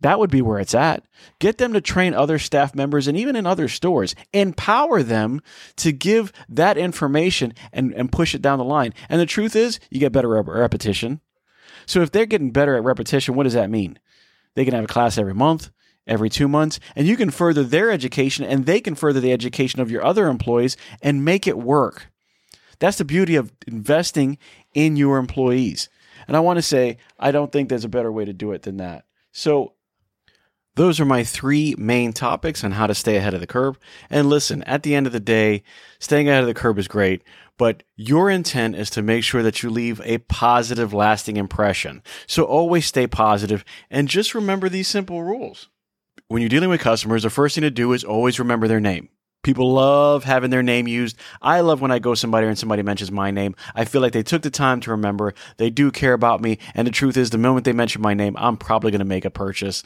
That 0.00 0.20
would 0.20 0.30
be 0.30 0.42
where 0.42 0.60
it's 0.60 0.76
at. 0.76 1.04
Get 1.40 1.58
them 1.58 1.72
to 1.72 1.80
train 1.80 2.14
other 2.14 2.38
staff 2.38 2.74
members 2.74 3.08
and 3.08 3.18
even 3.18 3.34
in 3.34 3.46
other 3.46 3.66
stores. 3.66 4.14
Empower 4.32 5.02
them 5.02 5.40
to 5.76 5.90
give 5.90 6.32
that 6.48 6.78
information 6.78 7.52
and, 7.72 7.92
and 7.94 8.12
push 8.12 8.34
it 8.34 8.42
down 8.42 8.60
the 8.60 8.64
line. 8.64 8.94
And 9.08 9.20
the 9.20 9.26
truth 9.26 9.56
is, 9.56 9.80
you 9.90 9.98
get 9.98 10.12
better 10.12 10.28
repetition. 10.28 11.20
So 11.88 12.02
if 12.02 12.12
they're 12.12 12.26
getting 12.26 12.50
better 12.50 12.76
at 12.76 12.84
repetition, 12.84 13.34
what 13.34 13.44
does 13.44 13.54
that 13.54 13.70
mean? 13.70 13.98
They 14.54 14.66
can 14.66 14.74
have 14.74 14.84
a 14.84 14.88
class 14.88 15.16
every 15.16 15.32
month, 15.32 15.70
every 16.06 16.28
two 16.28 16.46
months, 16.46 16.78
and 16.94 17.06
you 17.06 17.16
can 17.16 17.30
further 17.30 17.64
their 17.64 17.90
education 17.90 18.44
and 18.44 18.66
they 18.66 18.80
can 18.80 18.94
further 18.94 19.20
the 19.20 19.32
education 19.32 19.80
of 19.80 19.90
your 19.90 20.04
other 20.04 20.28
employees 20.28 20.76
and 21.00 21.24
make 21.24 21.46
it 21.46 21.56
work. 21.56 22.10
That's 22.78 22.98
the 22.98 23.06
beauty 23.06 23.36
of 23.36 23.52
investing 23.66 24.36
in 24.74 24.96
your 24.96 25.16
employees. 25.16 25.88
And 26.26 26.36
I 26.36 26.40
want 26.40 26.58
to 26.58 26.62
say, 26.62 26.98
I 27.18 27.30
don't 27.30 27.50
think 27.50 27.70
there's 27.70 27.86
a 27.86 27.88
better 27.88 28.12
way 28.12 28.26
to 28.26 28.34
do 28.34 28.52
it 28.52 28.62
than 28.62 28.76
that. 28.76 29.06
So 29.32 29.72
those 30.78 31.00
are 31.00 31.04
my 31.04 31.24
three 31.24 31.74
main 31.76 32.12
topics 32.12 32.62
on 32.62 32.70
how 32.70 32.86
to 32.86 32.94
stay 32.94 33.16
ahead 33.16 33.34
of 33.34 33.40
the 33.40 33.46
curve. 33.48 33.78
And 34.08 34.28
listen, 34.28 34.62
at 34.62 34.84
the 34.84 34.94
end 34.94 35.06
of 35.06 35.12
the 35.12 35.20
day, 35.20 35.64
staying 35.98 36.28
ahead 36.28 36.42
of 36.42 36.46
the 36.46 36.54
curve 36.54 36.78
is 36.78 36.86
great, 36.86 37.22
but 37.56 37.82
your 37.96 38.30
intent 38.30 38.76
is 38.76 38.88
to 38.90 39.02
make 39.02 39.24
sure 39.24 39.42
that 39.42 39.60
you 39.60 39.70
leave 39.70 40.00
a 40.04 40.18
positive, 40.18 40.94
lasting 40.94 41.36
impression. 41.36 42.00
So 42.28 42.44
always 42.44 42.86
stay 42.86 43.08
positive 43.08 43.64
and 43.90 44.06
just 44.06 44.36
remember 44.36 44.68
these 44.68 44.86
simple 44.86 45.24
rules. 45.24 45.68
When 46.28 46.42
you're 46.42 46.48
dealing 46.48 46.70
with 46.70 46.80
customers, 46.80 47.24
the 47.24 47.30
first 47.30 47.56
thing 47.56 47.62
to 47.62 47.70
do 47.70 47.92
is 47.92 48.04
always 48.04 48.38
remember 48.38 48.68
their 48.68 48.80
name. 48.80 49.08
People 49.42 49.72
love 49.72 50.24
having 50.24 50.50
their 50.50 50.62
name 50.62 50.86
used. 50.86 51.16
I 51.42 51.60
love 51.60 51.80
when 51.80 51.90
I 51.90 51.98
go 51.98 52.14
somebody 52.14 52.46
and 52.46 52.58
somebody 52.58 52.82
mentions 52.82 53.10
my 53.10 53.32
name. 53.32 53.56
I 53.74 53.84
feel 53.84 54.00
like 54.00 54.12
they 54.12 54.22
took 54.22 54.42
the 54.42 54.50
time 54.50 54.80
to 54.80 54.90
remember. 54.90 55.34
They 55.56 55.70
do 55.70 55.90
care 55.90 56.12
about 56.12 56.40
me. 56.40 56.58
And 56.74 56.86
the 56.86 56.92
truth 56.92 57.16
is, 57.16 57.30
the 57.30 57.38
moment 57.38 57.64
they 57.64 57.72
mention 57.72 58.02
my 58.02 58.14
name, 58.14 58.36
I'm 58.38 58.56
probably 58.56 58.90
going 58.92 58.98
to 59.00 59.04
make 59.04 59.24
a 59.24 59.30
purchase 59.30 59.82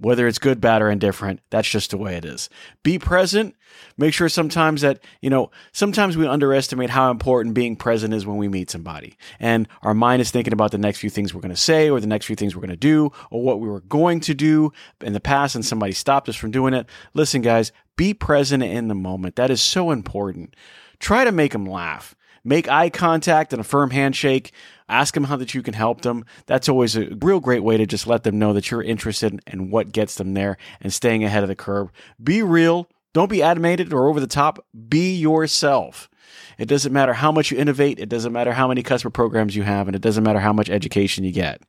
whether 0.00 0.26
it's 0.26 0.38
good, 0.38 0.60
bad, 0.60 0.80
or 0.80 0.90
indifferent. 0.90 1.40
That's 1.50 1.68
just 1.68 1.90
the 1.90 1.98
way 1.98 2.16
it 2.16 2.24
is. 2.24 2.48
Be 2.82 2.98
present. 2.98 3.56
Make 3.96 4.14
sure 4.14 4.28
sometimes 4.28 4.80
that, 4.82 5.00
you 5.20 5.28
know, 5.28 5.50
sometimes 5.72 6.16
we 6.16 6.26
underestimate 6.26 6.90
how 6.90 7.10
important 7.10 7.54
being 7.54 7.76
present 7.76 8.14
is 8.14 8.24
when 8.24 8.36
we 8.36 8.48
meet 8.48 8.70
somebody. 8.70 9.16
And 9.40 9.68
our 9.82 9.94
mind 9.94 10.22
is 10.22 10.30
thinking 10.30 10.52
about 10.52 10.70
the 10.70 10.78
next 10.78 10.98
few 10.98 11.10
things 11.10 11.34
we're 11.34 11.40
going 11.40 11.50
to 11.50 11.56
say 11.56 11.90
or 11.90 12.00
the 12.00 12.06
next 12.06 12.26
few 12.26 12.36
things 12.36 12.54
we're 12.54 12.62
going 12.62 12.70
to 12.70 12.76
do 12.76 13.10
or 13.30 13.42
what 13.42 13.60
we 13.60 13.68
were 13.68 13.80
going 13.80 14.20
to 14.20 14.34
do 14.34 14.72
in 15.00 15.12
the 15.12 15.20
past 15.20 15.54
and 15.54 15.64
somebody 15.64 15.92
stopped 15.92 16.28
us 16.28 16.36
from 16.36 16.50
doing 16.50 16.74
it. 16.74 16.86
Listen, 17.12 17.42
guys, 17.42 17.72
be 17.96 18.14
present 18.14 18.62
in 18.62 18.88
the 18.88 18.94
moment. 18.94 19.36
That 19.36 19.50
is 19.50 19.60
so 19.60 19.90
important. 19.90 20.54
Try 21.00 21.24
to 21.24 21.32
make 21.32 21.52
them 21.52 21.66
laugh. 21.66 22.14
Make 22.48 22.68
eye 22.68 22.90
contact 22.90 23.52
and 23.52 23.60
a 23.60 23.64
firm 23.64 23.90
handshake 23.90 24.52
Ask 24.88 25.14
them 25.14 25.24
how 25.24 25.36
that 25.36 25.54
you 25.54 25.62
can 25.62 25.74
help 25.74 26.00
them. 26.00 26.24
That's 26.46 26.68
always 26.68 26.96
a 26.96 27.14
real 27.20 27.40
great 27.40 27.62
way 27.62 27.76
to 27.76 27.86
just 27.86 28.06
let 28.06 28.22
them 28.22 28.38
know 28.38 28.52
that 28.54 28.70
you're 28.70 28.82
interested 28.82 29.40
and 29.46 29.70
what 29.70 29.92
gets 29.92 30.14
them 30.14 30.32
there 30.32 30.56
and 30.80 30.92
staying 30.92 31.24
ahead 31.24 31.42
of 31.42 31.48
the 31.48 31.54
curve. 31.54 31.90
Be 32.22 32.42
real. 32.42 32.88
Don't 33.12 33.30
be 33.30 33.42
animated 33.42 33.92
or 33.92 34.08
over 34.08 34.20
the 34.20 34.26
top. 34.26 34.64
Be 34.88 35.14
yourself. 35.14 36.08
It 36.56 36.66
doesn't 36.66 36.92
matter 36.92 37.12
how 37.12 37.32
much 37.32 37.50
you 37.50 37.58
innovate. 37.58 37.98
It 37.98 38.08
doesn't 38.08 38.32
matter 38.32 38.52
how 38.52 38.68
many 38.68 38.82
customer 38.82 39.10
programs 39.10 39.54
you 39.54 39.62
have, 39.62 39.88
and 39.88 39.94
it 39.94 40.02
doesn't 40.02 40.24
matter 40.24 40.40
how 40.40 40.52
much 40.52 40.70
education 40.70 41.24
you 41.24 41.32
get. 41.32 41.62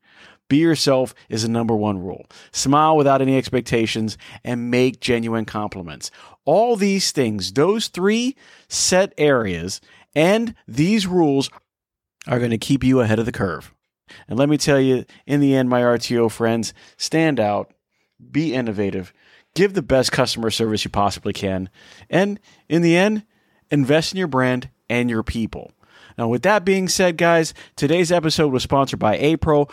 Be 0.47 0.57
yourself 0.57 1.13
is 1.29 1.43
the 1.43 1.49
number 1.49 1.75
one 1.75 1.99
rule. 1.99 2.25
Smile 2.51 2.97
without 2.97 3.21
any 3.21 3.37
expectations 3.37 4.17
and 4.43 4.71
make 4.71 4.99
genuine 4.99 5.45
compliments. 5.45 6.09
All 6.43 6.75
these 6.75 7.11
things, 7.11 7.53
those 7.53 7.87
three 7.87 8.35
set 8.67 9.13
areas 9.17 9.79
and 10.15 10.55
these 10.67 11.07
rules 11.07 11.49
are 12.27 12.39
going 12.39 12.51
to 12.51 12.57
keep 12.57 12.83
you 12.83 12.99
ahead 13.01 13.19
of 13.19 13.25
the 13.25 13.31
curve. 13.31 13.73
And 14.27 14.37
let 14.37 14.49
me 14.49 14.57
tell 14.57 14.79
you, 14.79 15.05
in 15.25 15.39
the 15.39 15.55
end, 15.55 15.69
my 15.69 15.81
RTO 15.81 16.31
friends, 16.31 16.73
stand 16.97 17.39
out, 17.39 17.73
be 18.31 18.53
innovative, 18.53 19.13
give 19.55 19.73
the 19.73 19.81
best 19.81 20.11
customer 20.11 20.49
service 20.49 20.83
you 20.83 20.89
possibly 20.89 21.33
can, 21.33 21.69
and 22.09 22.39
in 22.67 22.81
the 22.81 22.97
end, 22.97 23.25
invest 23.71 24.13
in 24.13 24.17
your 24.17 24.27
brand 24.27 24.69
and 24.89 25.09
your 25.09 25.23
people. 25.23 25.71
Now, 26.17 26.27
with 26.27 26.41
that 26.41 26.65
being 26.65 26.89
said, 26.89 27.17
guys, 27.17 27.53
today's 27.75 28.11
episode 28.11 28.51
was 28.51 28.63
sponsored 28.63 28.99
by 28.99 29.17
APRO. 29.17 29.71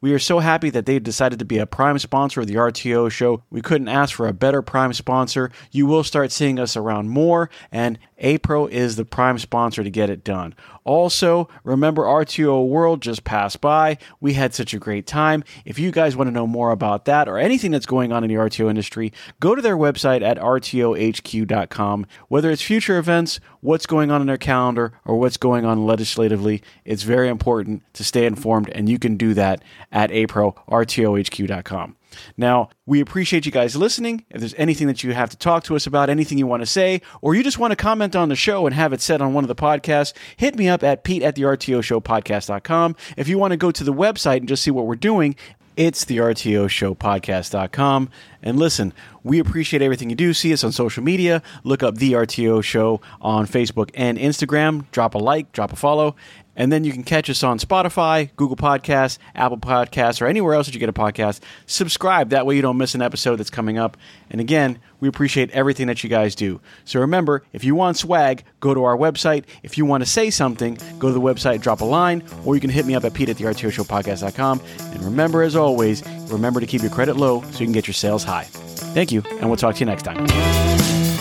We 0.00 0.14
are 0.14 0.18
so 0.18 0.38
happy 0.38 0.70
that 0.70 0.86
they 0.86 0.98
decided 0.98 1.38
to 1.40 1.44
be 1.44 1.58
a 1.58 1.66
prime 1.66 1.98
sponsor 1.98 2.40
of 2.40 2.46
the 2.46 2.54
RTO 2.54 3.10
show. 3.10 3.42
We 3.50 3.60
couldn't 3.60 3.88
ask 3.88 4.14
for 4.14 4.26
a 4.26 4.32
better 4.32 4.62
prime 4.62 4.92
sponsor. 4.94 5.50
You 5.70 5.86
will 5.86 6.02
start 6.02 6.32
seeing 6.32 6.58
us 6.58 6.76
around 6.76 7.10
more, 7.10 7.50
and 7.70 7.98
APRO 8.22 8.70
is 8.70 8.96
the 8.96 9.04
prime 9.04 9.38
sponsor 9.38 9.82
to 9.82 9.90
get 9.90 10.10
it 10.10 10.24
done. 10.24 10.54
Also, 10.84 11.48
remember 11.64 12.02
RTO 12.02 12.66
World 12.66 13.02
just 13.02 13.24
passed 13.24 13.60
by. 13.60 13.98
We 14.20 14.32
had 14.34 14.54
such 14.54 14.74
a 14.74 14.78
great 14.78 15.06
time. 15.06 15.44
If 15.64 15.78
you 15.78 15.90
guys 15.90 16.16
want 16.16 16.28
to 16.28 16.32
know 16.32 16.46
more 16.46 16.70
about 16.70 17.04
that 17.04 17.28
or 17.28 17.38
anything 17.38 17.70
that's 17.70 17.86
going 17.86 18.12
on 18.12 18.24
in 18.24 18.28
the 18.28 18.36
RTO 18.36 18.68
industry, 18.68 19.12
go 19.40 19.54
to 19.54 19.62
their 19.62 19.76
website 19.76 20.22
at 20.22 20.38
rtohq.com. 20.38 22.06
Whether 22.28 22.50
it's 22.50 22.62
future 22.62 22.98
events, 22.98 23.40
what's 23.60 23.86
going 23.86 24.10
on 24.10 24.20
in 24.20 24.26
their 24.26 24.38
calendar, 24.38 24.92
or 25.04 25.18
what's 25.18 25.36
going 25.36 25.64
on 25.64 25.86
legislatively, 25.86 26.62
it's 26.84 27.02
very 27.02 27.28
important 27.28 27.82
to 27.94 28.04
stay 28.04 28.26
informed, 28.26 28.68
and 28.70 28.88
you 28.88 28.98
can 28.98 29.16
do 29.16 29.34
that 29.34 29.62
at 29.90 30.10
apro, 30.10 30.56
rtohq.com. 30.68 31.96
Now, 32.36 32.70
we 32.86 33.00
appreciate 33.00 33.46
you 33.46 33.52
guys 33.52 33.76
listening. 33.76 34.24
If 34.30 34.40
there's 34.40 34.54
anything 34.54 34.86
that 34.86 35.02
you 35.02 35.12
have 35.14 35.30
to 35.30 35.36
talk 35.36 35.64
to 35.64 35.76
us 35.76 35.86
about, 35.86 36.10
anything 36.10 36.38
you 36.38 36.46
want 36.46 36.62
to 36.62 36.66
say, 36.66 37.02
or 37.20 37.34
you 37.34 37.42
just 37.42 37.58
want 37.58 37.72
to 37.72 37.76
comment 37.76 38.16
on 38.16 38.28
the 38.28 38.36
show 38.36 38.66
and 38.66 38.74
have 38.74 38.92
it 38.92 39.00
said 39.00 39.20
on 39.20 39.34
one 39.34 39.44
of 39.44 39.48
the 39.48 39.54
podcasts, 39.54 40.12
hit 40.36 40.56
me 40.56 40.68
up 40.68 40.82
at 40.82 41.04
pete 41.04 41.22
at 41.22 41.34
the 41.34 41.42
RTO 41.42 41.82
show 41.82 42.00
podcast.com. 42.00 42.96
If 43.16 43.28
you 43.28 43.38
want 43.38 43.52
to 43.52 43.56
go 43.56 43.70
to 43.70 43.84
the 43.84 43.92
website 43.92 44.38
and 44.38 44.48
just 44.48 44.62
see 44.62 44.70
what 44.70 44.86
we're 44.86 44.96
doing, 44.96 45.36
it's 45.76 46.04
the 46.04 46.18
RTO 46.18 46.68
show 46.68 46.94
podcast.com. 46.94 48.10
And 48.42 48.58
listen, 48.58 48.92
we 49.22 49.38
appreciate 49.38 49.82
everything 49.82 50.10
you 50.10 50.16
do. 50.16 50.34
See 50.34 50.52
us 50.52 50.64
on 50.64 50.72
social 50.72 51.02
media. 51.02 51.42
Look 51.64 51.82
up 51.82 51.96
the 51.96 52.12
RTO 52.12 52.62
show 52.62 53.00
on 53.20 53.46
Facebook 53.46 53.90
and 53.94 54.18
Instagram. 54.18 54.90
Drop 54.90 55.14
a 55.14 55.18
like, 55.18 55.52
drop 55.52 55.72
a 55.72 55.76
follow. 55.76 56.16
And 56.56 56.70
then 56.70 56.84
you 56.84 56.92
can 56.92 57.02
catch 57.02 57.30
us 57.30 57.42
on 57.42 57.58
Spotify, 57.58 58.30
Google 58.36 58.56
Podcasts, 58.56 59.18
Apple 59.34 59.58
Podcasts, 59.58 60.20
or 60.20 60.26
anywhere 60.26 60.54
else 60.54 60.66
that 60.66 60.74
you 60.74 60.80
get 60.80 60.88
a 60.88 60.92
podcast. 60.92 61.40
Subscribe. 61.66 62.30
That 62.30 62.46
way 62.46 62.56
you 62.56 62.62
don't 62.62 62.76
miss 62.76 62.94
an 62.94 63.02
episode 63.02 63.36
that's 63.36 63.50
coming 63.50 63.78
up. 63.78 63.96
And 64.30 64.40
again, 64.40 64.78
we 65.00 65.08
appreciate 65.08 65.50
everything 65.50 65.86
that 65.86 66.04
you 66.04 66.10
guys 66.10 66.34
do. 66.34 66.60
So 66.84 67.00
remember, 67.00 67.42
if 67.52 67.64
you 67.64 67.74
want 67.74 67.96
swag, 67.96 68.44
go 68.60 68.74
to 68.74 68.84
our 68.84 68.96
website. 68.96 69.44
If 69.62 69.78
you 69.78 69.84
want 69.84 70.02
to 70.02 70.08
say 70.08 70.30
something, 70.30 70.78
go 70.98 71.08
to 71.08 71.14
the 71.14 71.20
website, 71.20 71.60
drop 71.62 71.80
a 71.80 71.84
line, 71.84 72.22
or 72.44 72.54
you 72.54 72.60
can 72.60 72.70
hit 72.70 72.86
me 72.86 72.94
up 72.94 73.04
at 73.04 73.14
pete 73.14 73.28
at 73.28 73.36
the 73.36 73.44
RTO 73.44 73.72
Show 73.72 73.84
Podcast.com. 73.84 74.60
And 74.78 75.02
remember, 75.02 75.42
as 75.42 75.56
always, 75.56 76.06
remember 76.30 76.60
to 76.60 76.66
keep 76.66 76.82
your 76.82 76.90
credit 76.90 77.16
low 77.16 77.42
so 77.42 77.60
you 77.60 77.66
can 77.66 77.72
get 77.72 77.86
your 77.86 77.94
sales 77.94 78.24
high. 78.24 78.44
Thank 78.44 79.10
you, 79.10 79.22
and 79.40 79.48
we'll 79.48 79.56
talk 79.56 79.74
to 79.76 79.80
you 79.80 79.86
next 79.86 80.02
time. 80.02 81.11